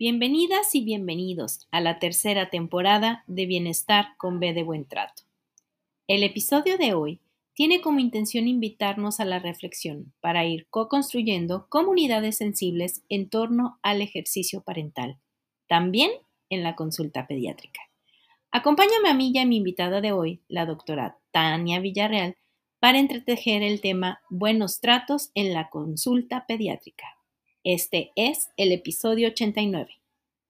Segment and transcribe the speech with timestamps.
[0.00, 5.24] Bienvenidas y bienvenidos a la tercera temporada de Bienestar con B de Buen Trato.
[6.08, 7.20] El episodio de hoy
[7.52, 14.00] tiene como intención invitarnos a la reflexión para ir co-construyendo comunidades sensibles en torno al
[14.00, 15.18] ejercicio parental,
[15.68, 16.10] también
[16.48, 17.82] en la consulta pediátrica.
[18.50, 22.38] Acompáñame a mí y a mi invitada de hoy, la doctora Tania Villarreal,
[22.78, 27.19] para entretejer el tema Buenos tratos en la consulta pediátrica.
[27.62, 30.00] Este es el episodio 89.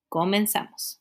[0.09, 1.01] Comenzamos.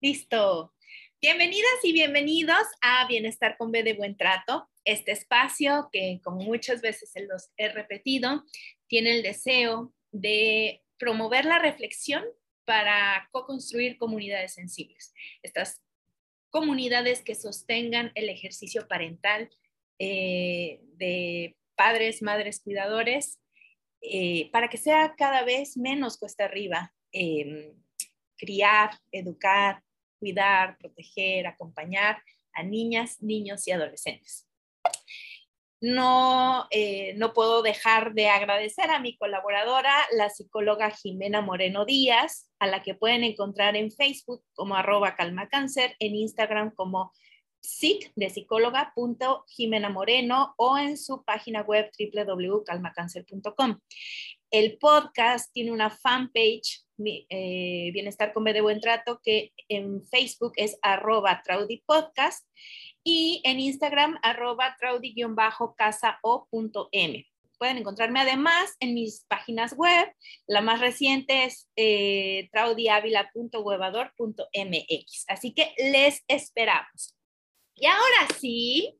[0.00, 0.72] Listo.
[1.20, 6.80] Bienvenidas y bienvenidos a Bienestar con B de Buen Trato, este espacio que, como muchas
[6.80, 8.44] veces se los he repetido,
[8.86, 12.24] tiene el deseo de promover la reflexión
[12.64, 15.12] para co-construir comunidades sensibles.
[15.42, 15.82] Estas
[16.48, 19.50] comunidades que sostengan el ejercicio parental
[19.98, 23.38] eh, de padres, madres, cuidadores,
[24.00, 27.74] eh, para que sea cada vez menos cuesta arriba em,
[28.36, 29.82] criar, educar,
[30.18, 34.46] cuidar, proteger, acompañar a niñas, niños y adolescentes.
[35.80, 42.50] No, eh, no puedo dejar de agradecer a mi colaboradora, la psicóloga Jimena Moreno Díaz,
[42.58, 47.12] a la que pueden encontrar en Facebook como arroba calmacáncer, en Instagram como
[47.66, 48.94] psic de psicóloga
[49.48, 53.80] Jimena Moreno o en su página web www.calmacancer.com.
[54.50, 60.52] El podcast tiene una fanpage, eh, Bienestar con B de Buen Trato, que en Facebook
[60.56, 62.46] es arroba Traudy Podcast
[63.02, 67.26] y en Instagram arroba Traudy-casa o.m.
[67.58, 70.12] Pueden encontrarme además en mis páginas web.
[70.46, 75.24] La más reciente es eh, traudiavila.webador.mx.
[75.28, 77.15] Así que les esperamos.
[77.78, 78.98] Y ahora sí,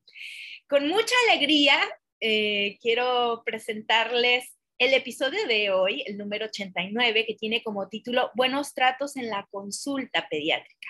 [0.68, 1.80] con mucha alegría,
[2.20, 8.74] eh, quiero presentarles el episodio de hoy, el número 89, que tiene como título Buenos
[8.74, 10.88] tratos en la consulta pediátrica.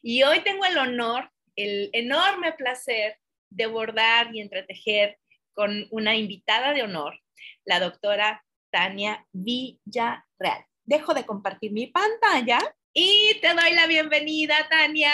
[0.00, 3.18] Y hoy tengo el honor, el enorme placer
[3.50, 5.18] de bordar y entretejer
[5.54, 7.18] con una invitada de honor,
[7.64, 10.66] la doctora Tania Villarreal.
[10.84, 12.60] Dejo de compartir mi pantalla
[12.92, 15.10] y te doy la bienvenida, Tania.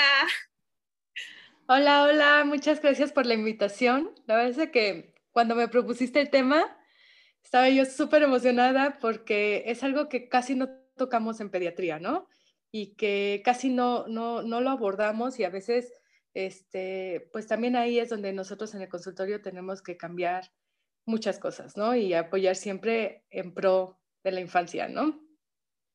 [1.73, 4.13] Hola, hola, muchas gracias por la invitación.
[4.27, 6.67] La verdad es que cuando me propusiste el tema,
[7.45, 12.27] estaba yo súper emocionada porque es algo que casi no tocamos en pediatría, ¿no?
[12.73, 15.93] Y que casi no, no, no lo abordamos y a veces,
[16.35, 20.51] este, pues también ahí es donde nosotros en el consultorio tenemos que cambiar
[21.07, 21.95] muchas cosas, ¿no?
[21.95, 25.21] Y apoyar siempre en pro de la infancia, ¿no?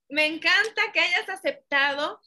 [0.07, 2.21] Me encanta que hayas aceptado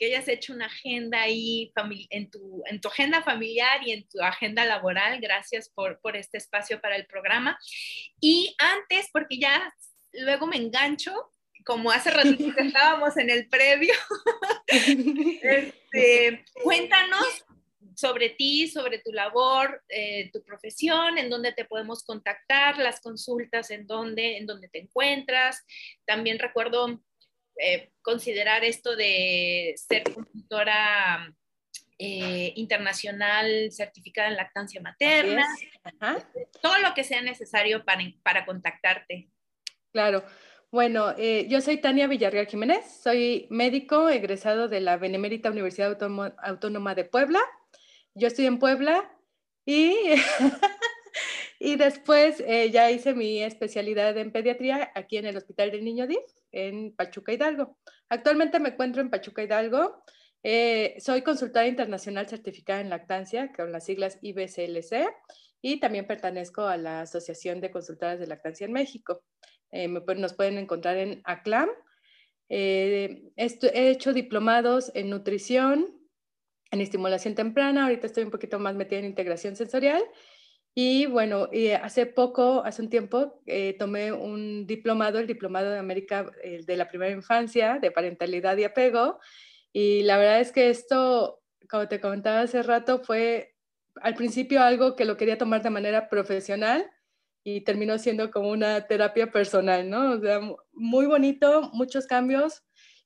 [0.00, 1.70] que hayas hecho una agenda ahí
[2.08, 5.20] en tu, en tu agenda familiar y en tu agenda laboral.
[5.20, 7.58] Gracias por, por este espacio para el programa.
[8.18, 9.72] Y antes, porque ya
[10.12, 11.12] luego me engancho,
[11.66, 13.92] como hace rato estábamos en el previo,
[14.66, 17.44] este, cuéntanos
[17.94, 23.70] sobre ti, sobre tu labor, eh, tu profesión, en dónde te podemos contactar, las consultas,
[23.70, 25.62] en dónde, en dónde te encuentras.
[26.06, 27.02] También recuerdo
[27.62, 31.30] eh, considerar esto de ser consultora
[31.98, 35.46] eh, internacional certificada en lactancia materna,
[36.16, 39.28] este, todo lo que sea necesario para, para contactarte.
[39.92, 40.24] Claro.
[40.70, 45.98] Bueno, eh, yo soy Tania Villarreal Jiménez, soy médico egresado de la Benemérita Universidad
[46.42, 47.40] Autónoma de Puebla.
[48.14, 49.12] Yo estoy en Puebla
[49.66, 49.94] y,
[51.58, 56.22] y después ya hice mi especialidad en pediatría aquí en el Hospital del Niño DIF
[56.52, 57.78] en Pachuca Hidalgo.
[58.08, 60.02] Actualmente me encuentro en Pachuca Hidalgo.
[60.42, 65.08] Eh, soy consultora internacional certificada en lactancia con las siglas IBCLC
[65.60, 69.22] y también pertenezco a la Asociación de Consultoras de Lactancia en México.
[69.70, 71.68] Eh, nos pueden encontrar en ACLAM.
[72.48, 76.00] Eh, he hecho diplomados en nutrición,
[76.72, 80.02] en estimulación temprana, ahorita estoy un poquito más metida en integración sensorial
[80.74, 81.48] y bueno,
[81.82, 86.88] hace poco, hace un tiempo, eh, tomé un diplomado, el Diplomado de América de la
[86.88, 89.18] Primera Infancia, de Parentalidad y Apego.
[89.72, 93.56] Y la verdad es que esto, como te comentaba hace rato, fue
[93.96, 96.88] al principio algo que lo quería tomar de manera profesional
[97.42, 100.12] y terminó siendo como una terapia personal, ¿no?
[100.12, 100.40] O sea,
[100.72, 102.62] muy bonito, muchos cambios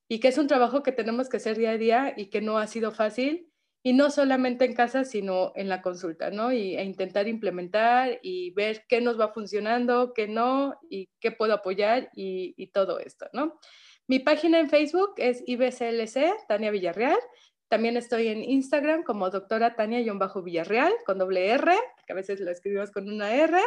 [0.08, 2.58] y que es un trabajo que tenemos que hacer día a día y que no
[2.58, 3.50] ha sido fácil
[3.86, 6.50] y no solamente en casa, sino en la consulta, ¿no?
[6.52, 11.52] Y, e intentar implementar y ver qué nos va funcionando, qué no, y qué puedo
[11.52, 13.60] apoyar y, todo esto, ¿no?
[14.08, 17.18] Mi página en Facebook es IBCLC, Tania Villarreal.
[17.68, 21.72] También estoy en Instagram como doctora Tania-Villarreal con doble R,
[22.06, 23.58] que a veces lo escribimos con una R.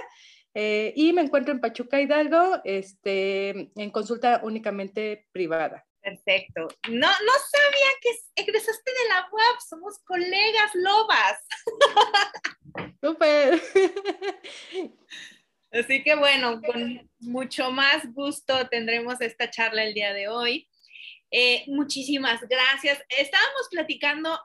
[0.55, 5.86] Eh, y me encuentro en Pachuca Hidalgo este, en consulta únicamente privada.
[6.07, 6.69] Perfecto.
[6.89, 8.11] No, no sabía que
[8.41, 11.37] egresaste de la UAP, somos colegas lobas.
[13.03, 13.61] Súper.
[15.73, 20.69] Así que bueno, con mucho más gusto tendremos esta charla el día de hoy.
[21.29, 23.03] Eh, muchísimas gracias.
[23.09, 24.39] Estábamos platicando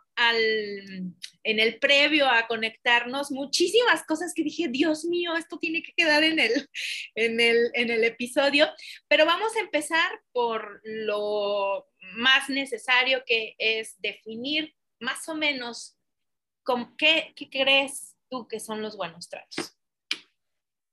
[1.44, 6.22] en el previo a conectarnos muchísimas cosas que dije, Dios mío, esto tiene que quedar
[6.24, 6.68] en el,
[7.14, 8.68] en el, en el episodio,
[9.08, 15.96] pero vamos a empezar por lo más necesario que es definir más o menos
[16.62, 19.76] con, qué, qué crees tú que son los buenos tratos.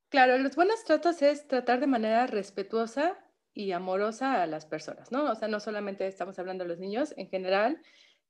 [0.09, 3.17] Claro, los buenos tratos es tratar de manera respetuosa
[3.53, 5.31] y amorosa a las personas, ¿no?
[5.31, 7.79] O sea, no solamente estamos hablando de los niños, en general,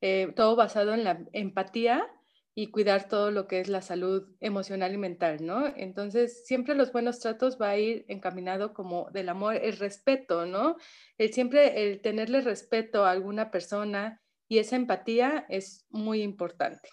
[0.02, 2.08] eh, todo basado en la empatía
[2.56, 5.74] y cuidar todo lo que es la salud emocional y mental, ¿no?
[5.78, 10.76] Entonces, siempre los buenos tratos va a ir encaminado como del amor, el respeto, ¿no?
[11.18, 16.90] El siempre el tenerle respeto a alguna persona y esa empatía es muy importante.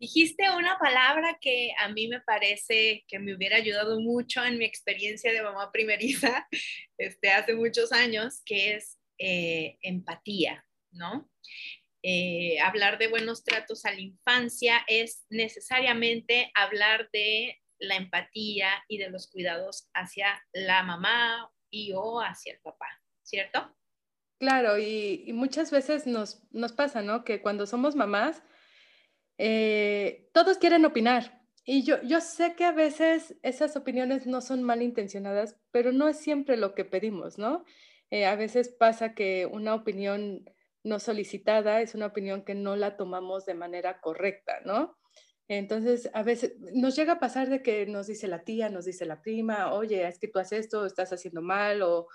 [0.00, 4.64] Dijiste una palabra que a mí me parece que me hubiera ayudado mucho en mi
[4.64, 6.48] experiencia de mamá primeriza
[6.98, 11.30] este, hace muchos años, que es eh, empatía, ¿no?
[12.02, 18.98] Eh, hablar de buenos tratos a la infancia es necesariamente hablar de la empatía y
[18.98, 22.86] de los cuidados hacia la mamá y o hacia el papá,
[23.22, 23.74] ¿cierto?
[24.38, 27.24] Claro, y, muchas veces nos, nos pasa, ¿no?
[27.24, 28.42] Que cuando somos mamás,
[29.38, 31.40] eh, todos quieren opinar.
[31.64, 36.18] Y yo, yo sé que a veces esas opiniones no son malintencionadas, pero no es
[36.18, 37.64] siempre lo que pedimos, ¿no?
[38.10, 40.44] Eh, a veces pasa que una opinión
[40.84, 44.96] no solicitada es una opinión que no la tomamos de manera correcta, ¿no?
[45.48, 49.04] Entonces, a veces nos llega a pasar de que nos dice la tía, nos dice
[49.06, 52.06] la prima, oye, es que tú haces esto, estás haciendo mal, o,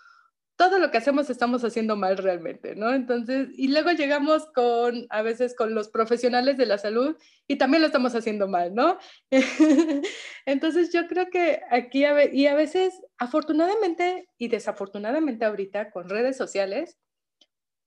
[0.58, 2.92] todo lo que hacemos estamos haciendo mal realmente, ¿no?
[2.92, 7.16] Entonces, y luego llegamos con, a veces con los profesionales de la salud
[7.48, 8.98] y también lo estamos haciendo mal, ¿no?
[10.48, 12.04] Entonces, yo creo que aquí,
[12.34, 16.98] y a veces, afortunadamente y desafortunadamente ahorita con redes sociales,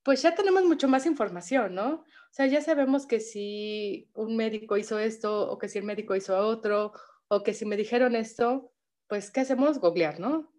[0.03, 1.89] pues ya tenemos mucho más información, ¿no?
[1.91, 6.15] O sea, ya sabemos que si un médico hizo esto o que si el médico
[6.15, 6.93] hizo otro
[7.27, 8.71] o que si me dijeron esto,
[9.07, 9.79] pues, ¿qué hacemos?
[9.79, 10.51] Googlear, ¿no?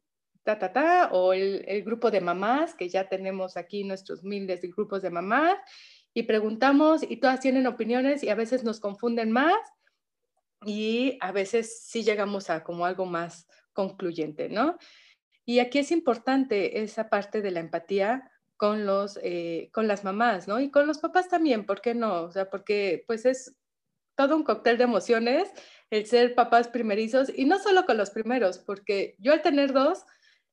[0.44, 4.60] ta, ta, ta, o el, el, grupo de mamás, que ya tenemos aquí nuestros miles
[4.60, 5.56] de grupos de mamás,
[6.14, 9.56] y preguntamos y todas tienen opiniones y a veces nos confunden más
[10.64, 14.76] y a veces sí llegamos a como algo más concluyente, ¿no?
[15.44, 20.48] Y aquí es importante esa parte de la empatía con, los, eh, con las mamás,
[20.48, 20.60] ¿no?
[20.60, 22.22] Y con los papás también, ¿por qué no?
[22.22, 23.56] O sea, porque pues es
[24.16, 25.50] todo un cóctel de emociones
[25.90, 30.04] el ser papás primerizos y no solo con los primeros, porque yo al tener dos,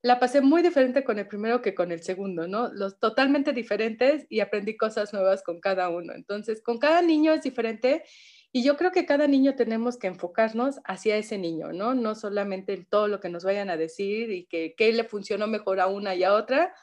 [0.01, 2.71] la pasé muy diferente con el primero que con el segundo, ¿no?
[2.73, 6.13] Los totalmente diferentes y aprendí cosas nuevas con cada uno.
[6.13, 8.03] Entonces, con cada niño es diferente
[8.51, 11.93] y yo creo que cada niño tenemos que enfocarnos hacia ese niño, ¿no?
[11.93, 15.47] No solamente en todo lo que nos vayan a decir y que qué le funcionó
[15.47, 16.73] mejor a una y a otra,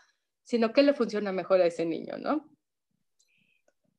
[0.47, 2.49] sino qué le funciona mejor a ese niño, ¿no?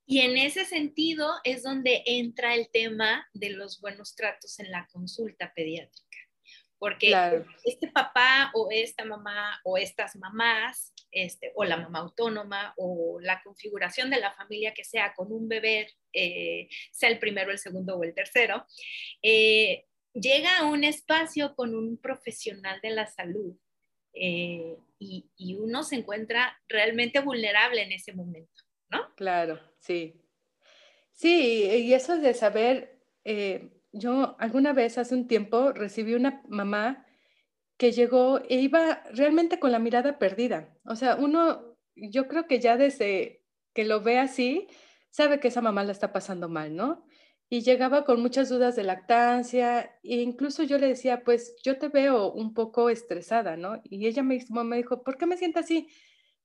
[0.08, 4.88] Y en ese sentido es donde entra el tema de los buenos tratos en la
[4.88, 6.18] consulta pediátrica
[6.80, 7.12] porque
[7.64, 13.42] este papá o esta mamá o estas mamás, este, o la mamá autónoma o la
[13.42, 17.98] configuración de la familia que sea con un bebé, eh, sea el primero, el segundo
[17.98, 18.66] o el tercero,
[19.22, 23.56] eh, llega a un espacio con un profesional de la salud
[24.20, 29.14] eh, y, y, uno se encuentra realmente vulnerable en ese momento, ¿no?
[29.16, 30.22] Claro, sí.
[31.12, 32.98] Sí, y eso es de saber
[33.92, 37.06] yo alguna vez hace un tiempo recibí una mamá
[37.78, 40.76] que llegó e iba realmente con la mirada perdida.
[40.86, 43.44] O sea, uno, yo creo que ya desde
[43.74, 44.68] que lo ve así,
[45.12, 47.06] sabe que esa mamá la está pasando mal, ¿no?
[47.50, 51.88] Y llegaba con muchas dudas de lactancia e incluso yo le decía, pues yo te
[51.88, 53.82] veo un poco estresada, ¿no?
[53.84, 55.88] Y ella me, me dijo, ¿por qué me siento así?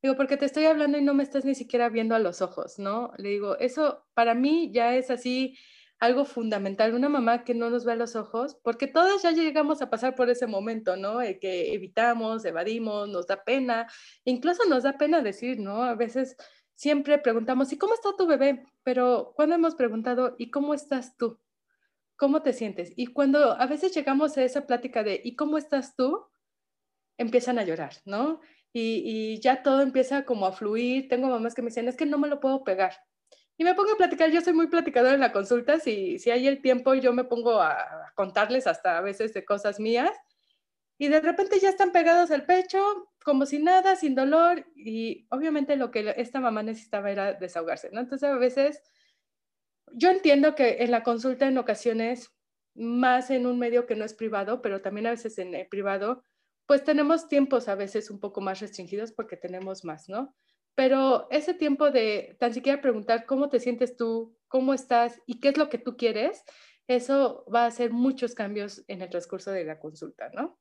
[0.02, 2.78] Digo, porque te estoy hablando y no me estás ni siquiera viendo a los ojos,
[2.78, 3.12] ¿no?
[3.18, 5.56] Le digo, eso para mí ya es así
[6.02, 9.82] algo fundamental, una mamá que no nos ve a los ojos, porque todas ya llegamos
[9.82, 11.20] a pasar por ese momento, ¿no?
[11.40, 13.86] que evitamos, evadimos, nos da pena,
[14.24, 15.84] incluso nos da pena decir, ¿no?
[15.84, 16.36] A veces
[16.82, 18.66] siempre preguntamos, ¿y cómo está tu bebé?
[18.82, 21.38] Pero cuando hemos preguntado, ¿y cómo estás tú?
[22.16, 22.92] ¿Cómo te sientes?
[22.96, 26.26] Y cuando a veces llegamos a esa plática de, ¿y cómo estás tú?
[27.18, 28.40] Empiezan a llorar, ¿no?
[28.72, 31.06] Y, y ya todo empieza como a fluir.
[31.06, 32.94] Tengo mamás que me dicen, es que no me lo puedo pegar
[33.56, 34.32] y me pongo a platicar.
[34.32, 35.78] Yo soy muy platicadora en la consulta.
[35.78, 39.78] Si, si hay el tiempo, yo me pongo a contarles hasta a veces de cosas
[39.78, 40.10] mías.
[40.98, 44.66] Y de repente ya están pegados al pecho, como si nada, sin dolor.
[44.74, 48.00] Y obviamente lo que esta mamá necesitaba era desahogarse, ¿no?
[48.00, 48.82] Entonces a veces
[49.92, 52.32] yo entiendo que en la consulta en ocasiones,
[52.74, 56.24] más en un medio que no es privado, pero también a veces en privado,
[56.66, 60.34] pues tenemos tiempos a veces un poco más restringidos porque tenemos más, ¿no?
[60.74, 65.48] Pero ese tiempo de tan siquiera preguntar cómo te sientes tú, cómo estás y qué
[65.48, 66.44] es lo que tú quieres,
[66.86, 70.58] eso va a hacer muchos cambios en el transcurso de la consulta, ¿no?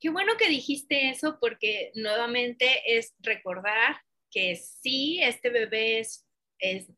[0.00, 6.26] Qué bueno que dijiste eso porque nuevamente es recordar que sí, este bebé es,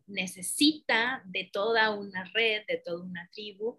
[0.07, 3.77] necesita de toda una red, de toda una tribu,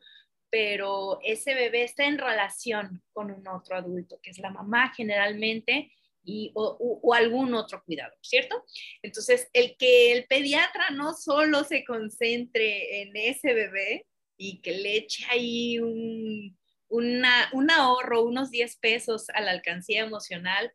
[0.49, 5.91] pero ese bebé está en relación con un otro adulto, que es la mamá generalmente,
[6.25, 8.63] y, o, algún otro cuidador, ¿cierto?
[9.01, 14.05] Entonces, el que el pediatra no solo se concentre en ese bebé
[14.37, 16.57] y que le eche ahí un,
[16.97, 20.73] un ahorro, unos 10 pesos a la alcancía emocional,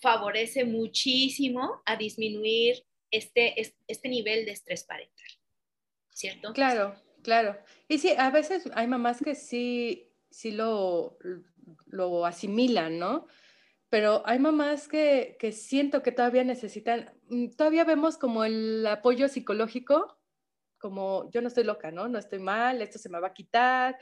[0.00, 3.54] favorece muchísimo a disminuir este,
[3.86, 5.26] este nivel de estrés parental,
[6.12, 6.52] ¿cierto?
[6.52, 7.56] Claro, claro.
[7.88, 11.18] Y sí, a veces hay mamás que sí, sí lo,
[11.86, 13.26] lo asimilan, ¿no?
[13.88, 19.28] pero hay mamás que, que, siento que todavía necesitan, mm, todavía vemos como el apoyo
[19.28, 20.18] psicológico,
[20.78, 22.08] como yo no estoy loca, ¿no?
[22.08, 23.98] No estoy mal, esto se me va a quitar,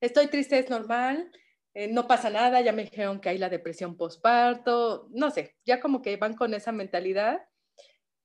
[0.00, 1.30] estoy triste, es normal,
[1.74, 5.80] eh, no pasa nada, ya me dijeron que hay la depresión postparto, no sé, ya
[5.80, 7.40] como que van con esa mentalidad,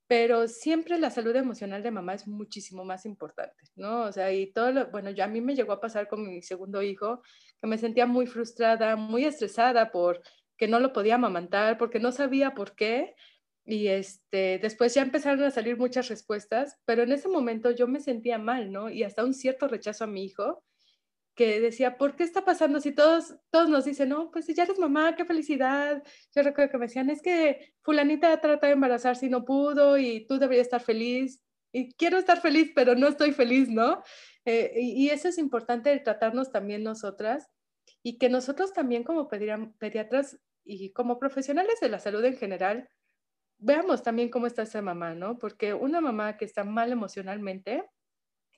[0.07, 4.03] pero siempre la salud emocional de mamá es muchísimo más importante, ¿no?
[4.03, 6.41] O sea, y todo, lo, bueno, ya a mí me llegó a pasar con mi
[6.41, 7.21] segundo hijo,
[7.61, 10.21] que me sentía muy frustrada, muy estresada por
[10.57, 13.15] que no lo podía amamantar porque no sabía por qué.
[13.65, 18.01] Y este, después ya empezaron a salir muchas respuestas, pero en ese momento yo me
[18.01, 18.89] sentía mal, ¿no?
[18.89, 20.63] Y hasta un cierto rechazo a mi hijo,
[21.35, 24.77] que decía, ¿por qué está pasando si todos, todos nos dicen, no, pues ya eres
[24.77, 26.03] mamá, qué felicidad?
[26.35, 30.25] Yo recuerdo que me decían, es que fulanita trata de embarazarse y no pudo y
[30.27, 31.41] tú deberías estar feliz.
[31.71, 34.03] Y quiero estar feliz, pero no estoy feliz, ¿no?
[34.45, 37.49] Eh, y, y, eso es importante el tratarnos también nosotras
[38.03, 42.89] y que nosotros también como pediatras y como profesionales de la salud en general,
[43.57, 45.39] veamos también cómo está esa mamá, ¿no?
[45.39, 47.85] Porque una mamá que está mal emocionalmente,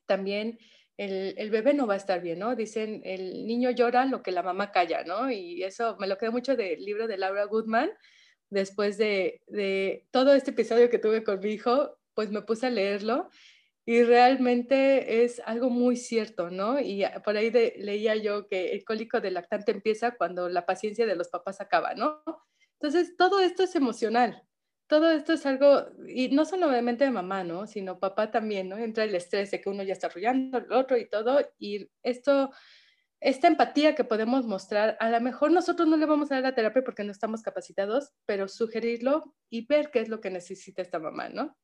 [0.05, 0.57] también
[0.97, 2.55] el, el, bebé no va a estar bien, ¿no?
[2.55, 5.31] Dicen, el niño llora lo que la mamá calla, ¿no?
[5.31, 7.91] Y eso me lo quedé mucho del libro de Laura Goodman.
[8.49, 12.69] Después de, de todo este episodio que tuve con mi hijo, pues me puse a
[12.69, 13.29] leerlo
[13.85, 16.79] y realmente es algo muy cierto, ¿no?
[16.79, 21.15] Y por ahí leía yo que el cólico del lactante empieza cuando la paciencia de
[21.15, 22.23] los papás acaba, ¿no?
[22.79, 24.41] Entonces, todo esto es emocional.
[24.87, 27.65] Todo esto es algo, y no solamente de mamá, ¿no?
[27.65, 28.77] Sino papá también, ¿no?
[28.77, 31.39] Entra el estrés de que uno ya está arrollando el otro y todo.
[31.57, 32.51] Y esto,
[33.19, 36.55] esta empatía que podemos mostrar, a lo mejor nosotros no le vamos a dar la
[36.55, 40.99] terapia porque no estamos capacitados, pero sugerirlo y ver qué es lo que necesita esta
[40.99, 41.57] mamá, ¿no?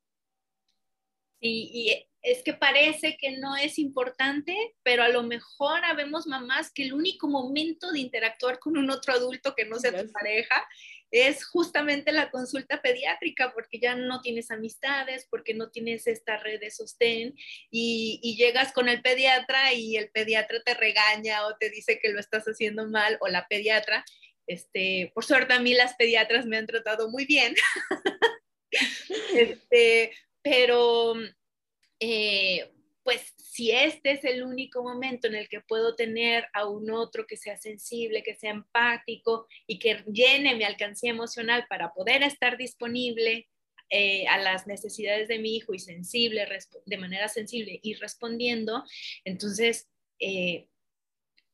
[1.43, 6.83] y es que parece que no es importante, pero a lo mejor habemos mamás que
[6.83, 10.67] el único momento de interactuar con un otro adulto que no sea tu pareja
[11.11, 16.59] es justamente la consulta pediátrica, porque ya no tienes amistades, porque no tienes esta red
[16.59, 17.35] de sostén
[17.69, 22.09] y, y llegas con el pediatra y el pediatra te regaña o te dice que
[22.09, 24.05] lo estás haciendo mal o la pediatra.
[24.47, 27.55] Este, por suerte a mí las pediatras me han tratado muy bien.
[29.35, 31.13] este, pero
[31.99, 32.71] eh,
[33.03, 37.27] pues si este es el único momento en el que puedo tener a un otro
[37.27, 42.57] que sea sensible, que sea empático y que llene mi alcancía emocional para poder estar
[42.57, 43.49] disponible
[43.89, 46.47] eh, a las necesidades de mi hijo y sensible,
[46.85, 48.85] de manera sensible y respondiendo,
[49.25, 49.89] entonces,
[50.19, 50.69] eh,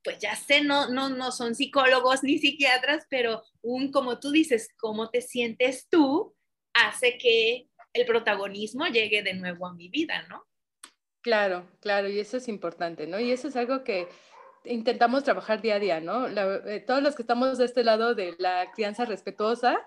[0.03, 4.69] pues ya sé, no, no, no son psicólogos ni psiquiatras, pero un, como tú dices,
[4.77, 6.35] cómo te sientes tú,
[6.75, 10.45] hace que el protagonismo llegue de nuevo a mi vida, ¿no?
[11.27, 13.19] Claro, claro, y eso es importante, ¿no?
[13.19, 14.07] Y eso es algo que
[14.63, 16.25] intentamos trabajar día a día, ¿no?
[16.29, 19.77] Eh, todos los que estamos de este lado de la crianza respetuosa,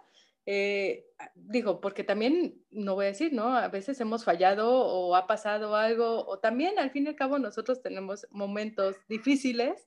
[0.45, 3.57] eh, digo, porque también, no voy a decir, ¿no?
[3.57, 7.39] A veces hemos fallado o ha pasado algo, o también al fin y al cabo
[7.39, 9.87] nosotros tenemos momentos difíciles,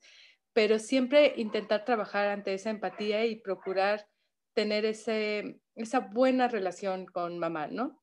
[0.54, 4.08] pero siempre intentar trabajar ante esa empatía y procurar
[4.56, 8.02] tener ese, esa buena relación con mamá, ¿no?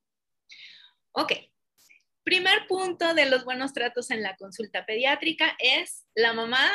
[1.11, 1.50] Ok.
[2.23, 6.69] Primer punto de los buenos tratos en la consulta pediátrica es la mamá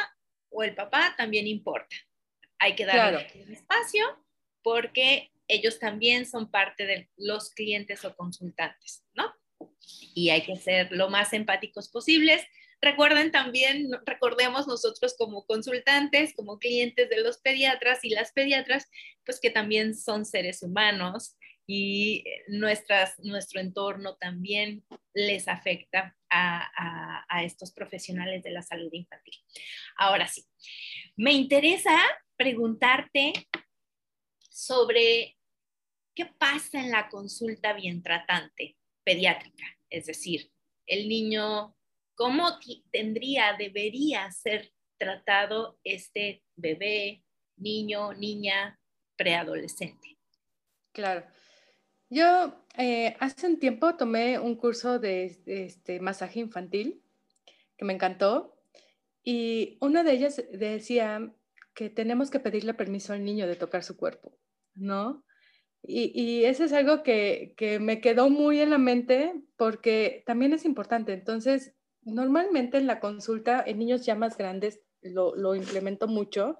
[0.50, 1.96] o el papá también importa.
[2.58, 4.04] Hay que darle espacio
[4.62, 9.32] porque ellos también son parte de los clientes o consultantes, ¿no?
[10.14, 12.42] y hay que ser lo más empáticos posibles.
[12.80, 18.88] Recuerden también, recordemos nosotros como consultantes, como clientes de los pediatras y las pediatras,
[19.24, 28.42] pues que también son seres humanos y nuestro entorno también les afecta a, estos profesionales
[28.42, 29.34] de la salud infantil.
[29.98, 30.42] Ahora sí,
[31.16, 31.96] me interesa
[32.36, 33.32] preguntarte
[34.48, 35.36] sobre
[36.14, 40.50] qué pasa en la consulta bien tratante pediátrica, es decir,
[40.86, 41.76] el niño
[42.16, 42.58] ¿Cómo
[42.90, 47.22] tendría, debería ser tratado este bebé,
[47.58, 48.80] niño, niña,
[49.16, 50.16] preadolescente?
[50.92, 51.26] Claro.
[52.08, 57.02] Yo eh, hace un tiempo tomé un curso de, este, masaje infantil
[57.76, 58.56] que me encantó
[59.24, 61.32] y una de ellas decía
[61.74, 64.38] que tenemos que pedirle permiso al niño de tocar su cuerpo,
[64.74, 65.24] ¿no?
[65.82, 70.64] Y, y, eso es algo que, me quedó muy en la mente porque también es
[70.64, 71.12] importante.
[71.12, 76.58] Entonces, normalmente en la consulta en niños ya más grandes lo implemento mucho,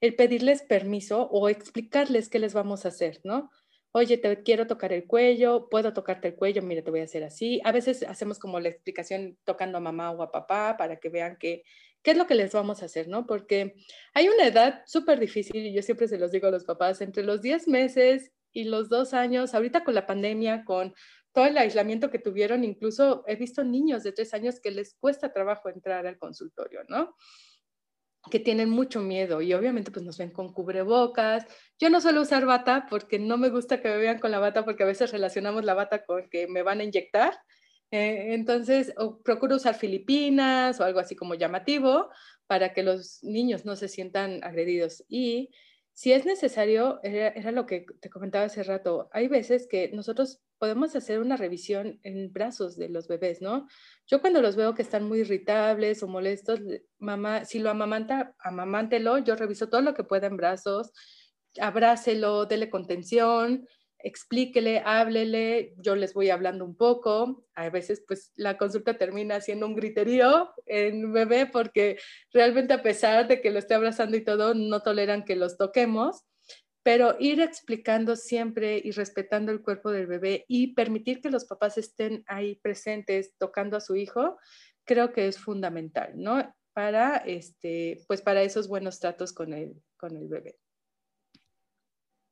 [0.00, 3.50] el pedirles permiso o explicarles qué les vamos a hacer, ¿no?
[3.92, 7.24] Oye, te quiero tocar el cuello, puedo tocarte el cuello, mira, te voy a hacer
[7.24, 7.60] así.
[7.64, 11.36] A veces hacemos como la explicación tocando a mamá o a papá para que vean
[11.38, 11.62] que,
[12.02, 13.26] qué es lo que les vamos a hacer, ¿no?
[13.26, 13.74] Porque
[14.12, 17.24] hay una edad súper difícil, y yo siempre se los digo a los papás, entre
[17.24, 20.94] los 10 meses y los dos años, ahorita con la pandemia, con
[21.32, 25.32] todo el aislamiento que tuvieron, incluso he visto niños de tres años que les cuesta
[25.32, 27.14] trabajo entrar al consultorio, ¿no?
[28.28, 31.46] Que tienen mucho miedo y obviamente pues nos ven con cubrebocas.
[31.78, 34.64] Yo no suelo usar bata porque no me gusta que me vean con la bata
[34.64, 37.34] porque a veces relacionamos la bata con que me van a inyectar.
[37.90, 38.92] Eh, entonces,
[39.24, 42.10] procuro usar filipinas o algo así como llamativo
[42.46, 45.04] para que los niños no se sientan agredidos.
[45.08, 45.50] Y
[45.98, 50.94] si es necesario, era, lo que te comentaba hace rato, hay veces que nosotros podemos
[50.94, 53.66] hacer una revisión en brazos de los bebés, ¿no?
[54.06, 56.60] Yo cuando los veo que están muy irritables o molestos,
[57.00, 60.92] mamá, si lo amamanta, amamántelo, yo reviso todo lo que pueda en brazos,
[61.60, 63.66] abrácelo, dele contención,
[64.00, 67.44] explíquele, háblele, yo les voy hablando un poco.
[67.54, 71.98] A veces pues la consulta termina siendo un griterío en bebé porque
[72.32, 76.24] realmente a pesar de que lo esté abrazando y todo, no toleran que los toquemos.
[76.82, 81.76] Pero ir explicando siempre y respetando el cuerpo del bebé y permitir que los papás
[81.76, 84.38] estén ahí presentes tocando a su hijo,
[84.84, 86.54] creo que es fundamental, ¿no?
[86.72, 90.56] Para, este, pues para esos buenos tratos con el, con el bebé.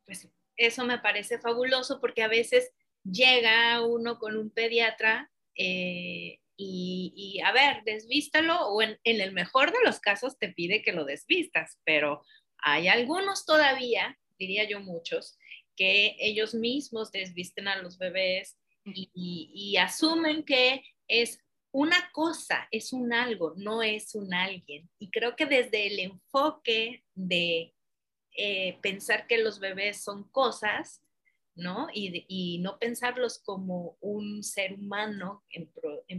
[0.07, 2.73] Pues eso me parece fabuloso porque a veces
[3.05, 9.85] llega uno con un pediatra eh, y, a ver, desvístalo o en, el mejor de
[9.85, 12.23] los casos te pide que lo desvistas, pero
[12.59, 15.39] hay algunos todavía, diría yo muchos,
[15.77, 23.13] que ellos mismos desvisten a los bebés y asumen que es una cosa, es un
[23.13, 24.89] algo, no es un alguien.
[24.99, 27.76] Y creo que desde el enfoque de
[28.37, 31.03] eh, pensar que los bebés son cosas,
[31.55, 31.89] ¿no?
[31.93, 35.71] Y, no pensarlos como un ser humano en,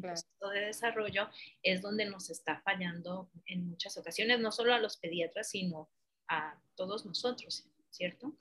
[0.01, 1.29] proceso de desarrollo
[1.61, 5.89] es donde nos está fallando en muchas ocasiones, no solo a los pediatras, sino
[6.27, 8.35] a todos nosotros, ¿cierto?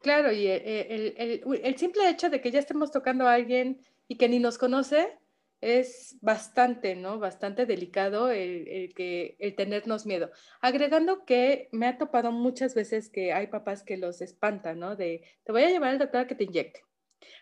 [0.00, 4.28] Claro, y el, el simple hecho de que ya estemos tocando a alguien y que
[4.28, 5.18] ni nos conoce,
[5.60, 7.18] es bastante, ¿no?
[7.18, 10.30] Bastante delicado el, que, el tenernos miedo.
[10.60, 14.96] Agregando que me ha topado muchas veces que hay papás que los espantan, ¿no?
[14.96, 16.82] De, te voy a llevar al doctor a que te inyecte.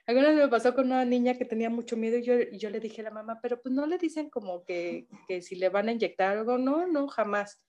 [0.07, 2.81] Alguna vez me pasó con una niña que tenía mucho miedo y yo, yo le
[2.81, 5.89] dije a la mamá, pero pues no le dicen como que, que si le van
[5.89, 7.63] a inyectar algo, no, no, jamás.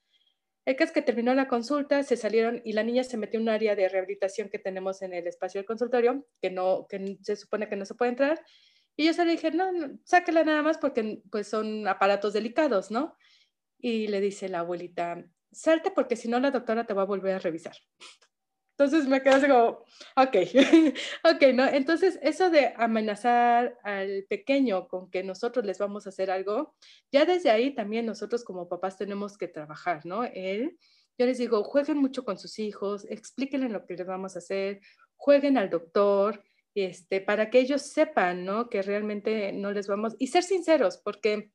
[0.66, 3.44] El que es que terminó la consulta, se salieron y la niña se metió en
[3.44, 7.36] un área de rehabilitación que tenemos en el espacio del consultorio, que no, que se
[7.36, 8.40] supone que no se puede entrar,
[9.00, 12.92] y yo se le dije, no, no, sáquela nada más porque pues son aparatos delicados,
[12.92, 13.16] ¿no?
[13.78, 17.36] Y le dice la abuelita, salte porque si no la doctora te va a volver
[17.36, 17.78] a revisar.
[18.78, 19.86] Entonces me quedé así como,
[20.18, 20.36] ok,
[21.34, 21.66] ok, ¿no?
[21.66, 26.76] Entonces eso de amenazar al pequeño con que nosotros les vamos a hacer algo,
[27.10, 30.26] ya desde ahí también nosotros como papás tenemos que trabajar, ¿no?
[30.26, 30.78] Él,
[31.18, 34.82] yo les digo, jueguen mucho con sus hijos, explíquenle lo que les vamos a hacer,
[35.16, 36.44] jueguen al doctor,
[36.76, 38.70] este, para que ellos sepan, ¿no?
[38.70, 41.52] Que realmente no les vamos, y ser sinceros, porque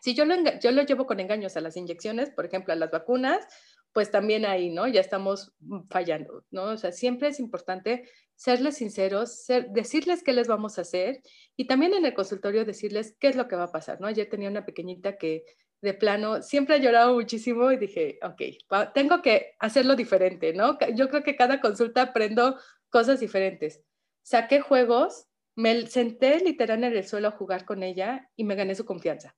[0.00, 2.90] si yo lo, yo lo llevo con engaños a las inyecciones, por ejemplo, a las
[2.90, 3.46] vacunas,
[3.92, 4.86] pues también ahí, ¿no?
[4.86, 5.52] Ya estamos
[5.90, 6.64] fallando, ¿no?
[6.64, 11.20] O sea, siempre es importante serles sinceros, decirles qué les vamos a hacer
[11.56, 14.06] y también en el consultorio decirles qué es lo que va a pasar, ¿no?
[14.06, 15.44] Ayer tenía una pequeñita que
[15.80, 20.78] de plano siempre ha llorado muchísimo y dije, ok, tengo que hacerlo diferente, ¿no?
[20.94, 22.56] Yo creo que cada consulta aprendo
[22.90, 23.82] cosas diferentes
[24.28, 28.74] saqué juegos me senté literal en el suelo a jugar con ella y me gané
[28.74, 29.34] su confianza.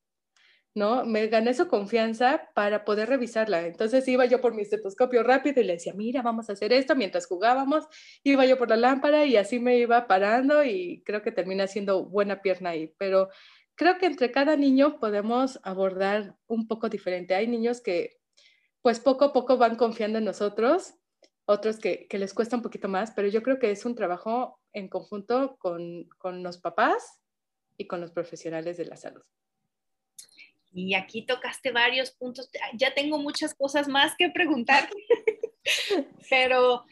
[0.75, 1.05] ¿no?
[1.05, 3.67] Me gané su confianza para poder revisarla.
[3.67, 6.95] Entonces iba yo por mi estetoscopio rápido y le decía, mira, vamos a hacer esto
[6.95, 7.87] mientras jugábamos.
[8.23, 12.05] Iba yo por la lámpara y así me iba parando y creo que termina siendo
[12.05, 12.93] buena pierna ahí.
[12.99, 13.29] Pero
[13.77, 17.35] creo que entre cada niño podemos abordar un poco diferente.
[17.35, 18.19] Hay niños que
[18.83, 20.95] pues poco a poco van confiando en nosotros,
[21.47, 24.89] otros que, les cuesta un poquito más, pero yo creo que es un trabajo en
[24.89, 27.21] conjunto con, con los papás
[27.77, 29.23] y con los profesionales de la salud.
[30.73, 32.49] Y aquí tocaste varios puntos.
[32.75, 34.89] Ya tengo muchas cosas más que preguntar,
[36.31, 36.85] pero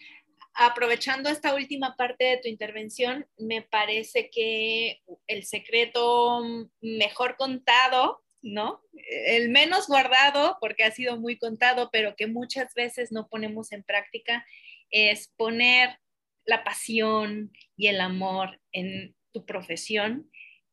[0.55, 6.43] aprovechando esta última parte de tu intervención, me parece que el secreto
[6.81, 8.83] mejor contado, ¿no?
[9.27, 13.85] El menos guardado, porque ha sido muy contado, pero que muchas veces no ponemos en
[13.85, 14.45] práctica,
[14.91, 16.01] es poner
[16.49, 20.29] la pasión y el amor en tu profesión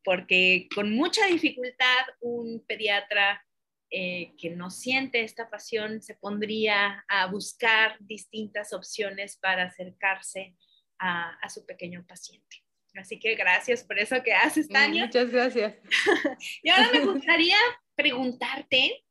[0.05, 3.43] porque con mucha dificultad un pediatra
[3.89, 10.55] eh, que no siente esta pasión se pondría a buscar distintas opciones para acercarse
[10.99, 12.63] a, su pequeño paciente.
[12.95, 15.05] Así que gracias por eso que haces, Tania.
[15.05, 15.75] Muchas gracias.
[16.63, 17.57] y ahora me gustaría
[17.95, 19.03] preguntarte,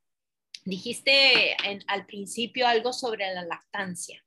[0.65, 4.25] dijiste al principio algo sobre la lactancia,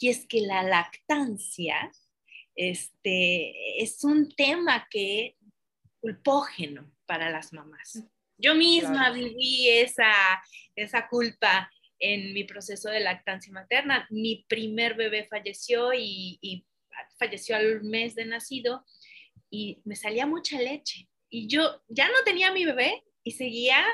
[0.00, 1.92] y es que la lactancia
[2.56, 5.36] este, es un tema que
[6.00, 8.02] culpógeno para las mamás.
[8.38, 10.10] Yo misma viví esa,
[10.74, 14.06] esa culpa en mi proceso de lactancia materna.
[14.08, 16.64] Mi primer bebé falleció y,
[17.18, 18.84] falleció al mes de nacido
[19.50, 21.08] y me salía mucha leche.
[21.28, 23.84] Y yo ya no tenía mi bebé y seguía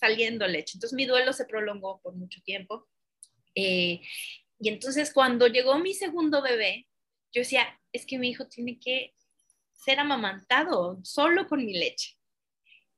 [0.00, 0.76] saliendo leche.
[0.76, 2.88] Entonces mi duelo se prolongó por mucho tiempo.
[3.54, 4.00] Eh,
[4.62, 6.86] y entonces cuando llegó mi segundo bebé,
[7.32, 9.12] yo decía, es que mi hijo tiene que
[9.72, 12.16] ser amamantado solo con mi leche.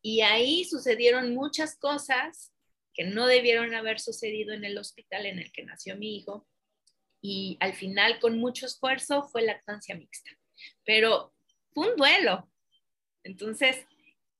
[0.02, 2.52] Y ahí sucedieron muchas cosas
[2.92, 6.46] que no debieron haber sucedido en el hospital en el que nació mi hijo.
[7.22, 10.32] Y al final, con mucho esfuerzo, fue lactancia mixta.
[10.84, 11.32] Pero
[11.72, 12.52] fue un duelo.
[13.22, 13.86] Entonces,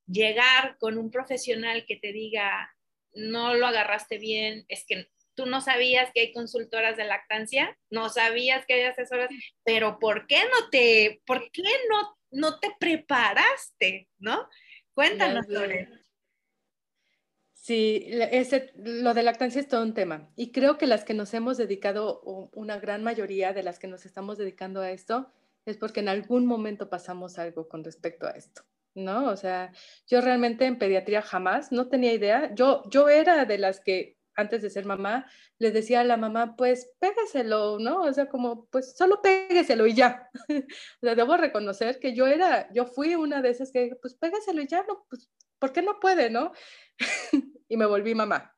[0.06, 2.70] llegar con un profesional que te diga,
[3.14, 8.08] no lo agarraste bien, es que tú no sabías que hay consultoras de lactancia, no
[8.08, 9.28] sabías que hay asesoras,
[9.64, 14.48] pero ¿por qué no te, por qué no no te preparaste, ¿no?
[14.92, 15.88] Cuéntanos, Lore.
[17.52, 20.30] Sí, ese, lo de lactancia es todo un tema.
[20.36, 22.20] Y creo que las que nos hemos dedicado,
[22.52, 25.32] una gran mayoría de las que nos estamos dedicando a esto,
[25.64, 28.62] es porque en algún momento pasamos algo con respecto a esto,
[28.94, 29.30] ¿no?
[29.30, 29.72] O sea,
[30.06, 32.54] yo realmente en pediatría jamás, no tenía idea.
[32.54, 35.26] Yo, yo era de las que antes de ser mamá,
[35.58, 38.02] le decía a la mamá, pues pégaselo, ¿no?
[38.02, 40.30] O sea, como, pues solo pégueselo y ya.
[41.02, 44.84] debo reconocer que yo era, yo fui una de esas que, pues pégaselo y ya,
[44.88, 46.52] no, pues, ¿por qué no puede, no?
[47.68, 48.53] y me volví mamá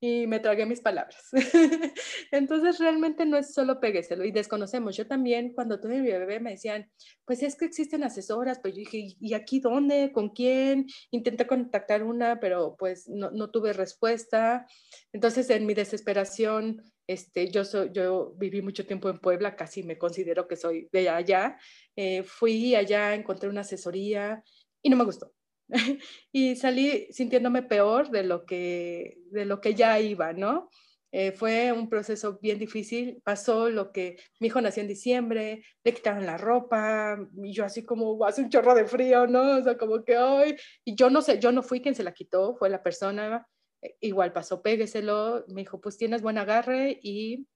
[0.00, 1.30] y me tragué mis palabras.
[2.30, 4.96] Entonces realmente no es solo pégueselo y desconocemos.
[4.96, 6.90] Yo también cuando tuve mi bebé me decían,
[7.24, 10.12] pues es que existen asesoras, pero yo dije, ¿y aquí dónde?
[10.12, 10.86] ¿Con quién?
[11.10, 14.66] Intenté contactar una, pero pues no, no tuve respuesta.
[15.12, 20.46] Entonces en mi desesperación, este, yo, yo viví mucho tiempo en Puebla, casi me considero
[20.48, 21.58] que soy de allá.
[21.96, 24.42] Eh, fui allá, encontré una asesoría
[24.82, 25.32] y no me gustó.
[26.32, 30.68] y salí sintiéndome peor de lo que, de lo que ya iba, ¿no?
[31.16, 33.22] Eh, fue un proceso bien difícil.
[33.22, 37.84] Pasó lo que mi hijo nació en diciembre, le quitaron la ropa, y yo así
[37.84, 39.58] como hace un chorro de frío, ¿no?
[39.58, 42.12] O sea, como que hoy, y yo no sé, yo no fui quien se la
[42.12, 43.46] quitó, fue la persona,
[43.80, 47.46] eh, igual pasó, pégueselo, me dijo, pues tienes buen agarre y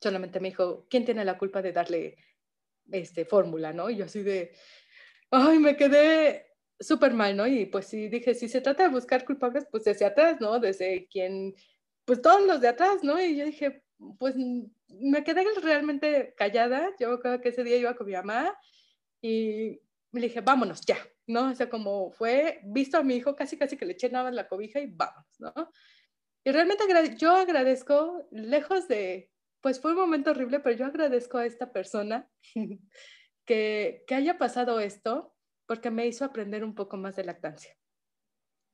[0.00, 2.16] solamente me dijo, ¿quién tiene la culpa de darle
[2.90, 3.90] este, fórmula, no?
[3.90, 4.52] Y yo así de,
[5.30, 7.46] ay, me quedé súper mal, ¿no?
[7.46, 10.58] Y pues sí, dije, si se trata de buscar culpables, pues desde atrás, ¿no?
[10.58, 11.54] Desde quien,
[12.04, 13.20] pues todos los de atrás, ¿no?
[13.20, 13.82] Y yo dije,
[14.18, 14.34] pues
[14.88, 16.90] me quedé realmente callada.
[16.98, 18.56] Yo creo que ese día iba con mi mamá
[19.20, 19.80] y
[20.12, 21.50] me dije, vámonos, ya, ¿no?
[21.50, 24.36] O sea, como fue, visto a mi hijo, casi, casi que le eché nada en
[24.36, 25.52] la cobija y vámonos, ¿no?
[26.44, 26.84] Y realmente
[27.16, 32.30] yo agradezco, lejos de, pues fue un momento horrible, pero yo agradezco a esta persona
[33.46, 35.33] que, que haya pasado esto,
[35.66, 37.76] porque me hizo aprender un poco más de lactancia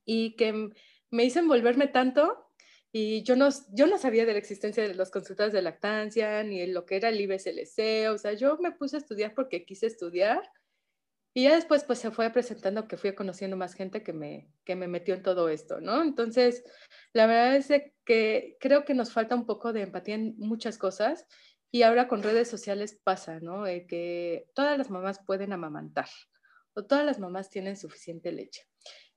[0.05, 0.71] y que
[1.11, 2.47] me hizo envolverme tanto
[2.93, 6.67] y yo no, yo no sabía de la existencia de los consultores de lactancia ni
[6.67, 10.43] lo que era el IBSLC, o sea, yo me puse a estudiar porque quise estudiar
[11.33, 14.75] y ya después pues se fue presentando que fui conociendo más gente que me, que
[14.75, 16.03] me metió en todo esto, ¿no?
[16.03, 16.65] Entonces,
[17.13, 17.69] la verdad es
[18.05, 21.27] que creo que nos falta un poco de empatía en muchas cosas
[21.71, 23.65] y ahora con redes sociales pasa, ¿no?
[23.65, 26.09] que todas las mamás pueden amamantar.
[26.75, 28.67] O todas las mamás tienen suficiente leche.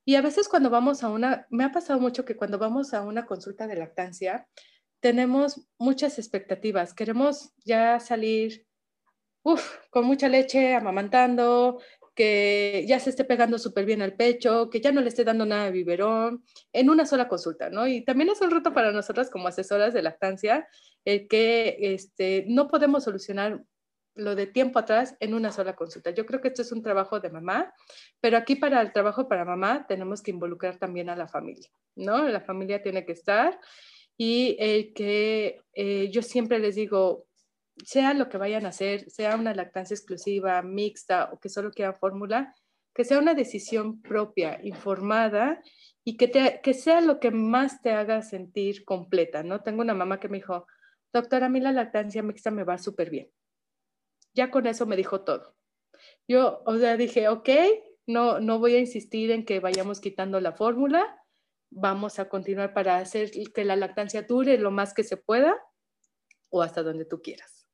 [0.05, 3.03] Y a veces cuando vamos a una, me ha pasado mucho que cuando vamos a
[3.03, 4.47] una consulta de lactancia,
[4.99, 6.93] tenemos muchas expectativas.
[6.93, 8.65] Queremos ya salir
[9.89, 11.79] con mucha leche, amamantando,
[12.15, 15.45] que ya se esté pegando súper bien al pecho, que ya no le esté dando
[15.45, 17.87] nada de biberón, en una sola consulta, ¿no?
[17.87, 20.67] Y también es un reto para nosotras como asesoras de lactancia,
[21.05, 23.63] el que este, no podemos solucionar
[24.15, 26.11] lo de tiempo atrás en una sola consulta.
[26.11, 27.73] Yo creo que esto es un trabajo de mamá,
[28.21, 32.27] pero aquí para el trabajo para mamá tenemos que involucrar también a la familia, ¿no?
[32.27, 33.59] La familia tiene que estar
[34.17, 37.25] y el que eh, yo siempre les digo,
[37.83, 41.95] sea lo que vayan a hacer, sea una lactancia exclusiva, mixta o que solo quieran
[41.95, 42.55] fórmula,
[42.93, 45.59] que sea una decisión propia, informada
[46.03, 49.61] y que, te, que sea lo que más te haga sentir completa, ¿no?
[49.61, 50.67] Tengo una mamá que me dijo,
[51.11, 53.29] doctora, a mí la lactancia mixta me va súper bien.
[54.33, 55.55] Ya con eso me dijo todo.
[56.27, 57.49] Yo, o sea, dije, ok,
[58.07, 61.23] no, no voy a insistir en que vayamos quitando la fórmula,
[61.69, 65.55] vamos a continuar para hacer que la lactancia dure lo más que se pueda
[66.49, 67.67] o hasta donde tú quieras.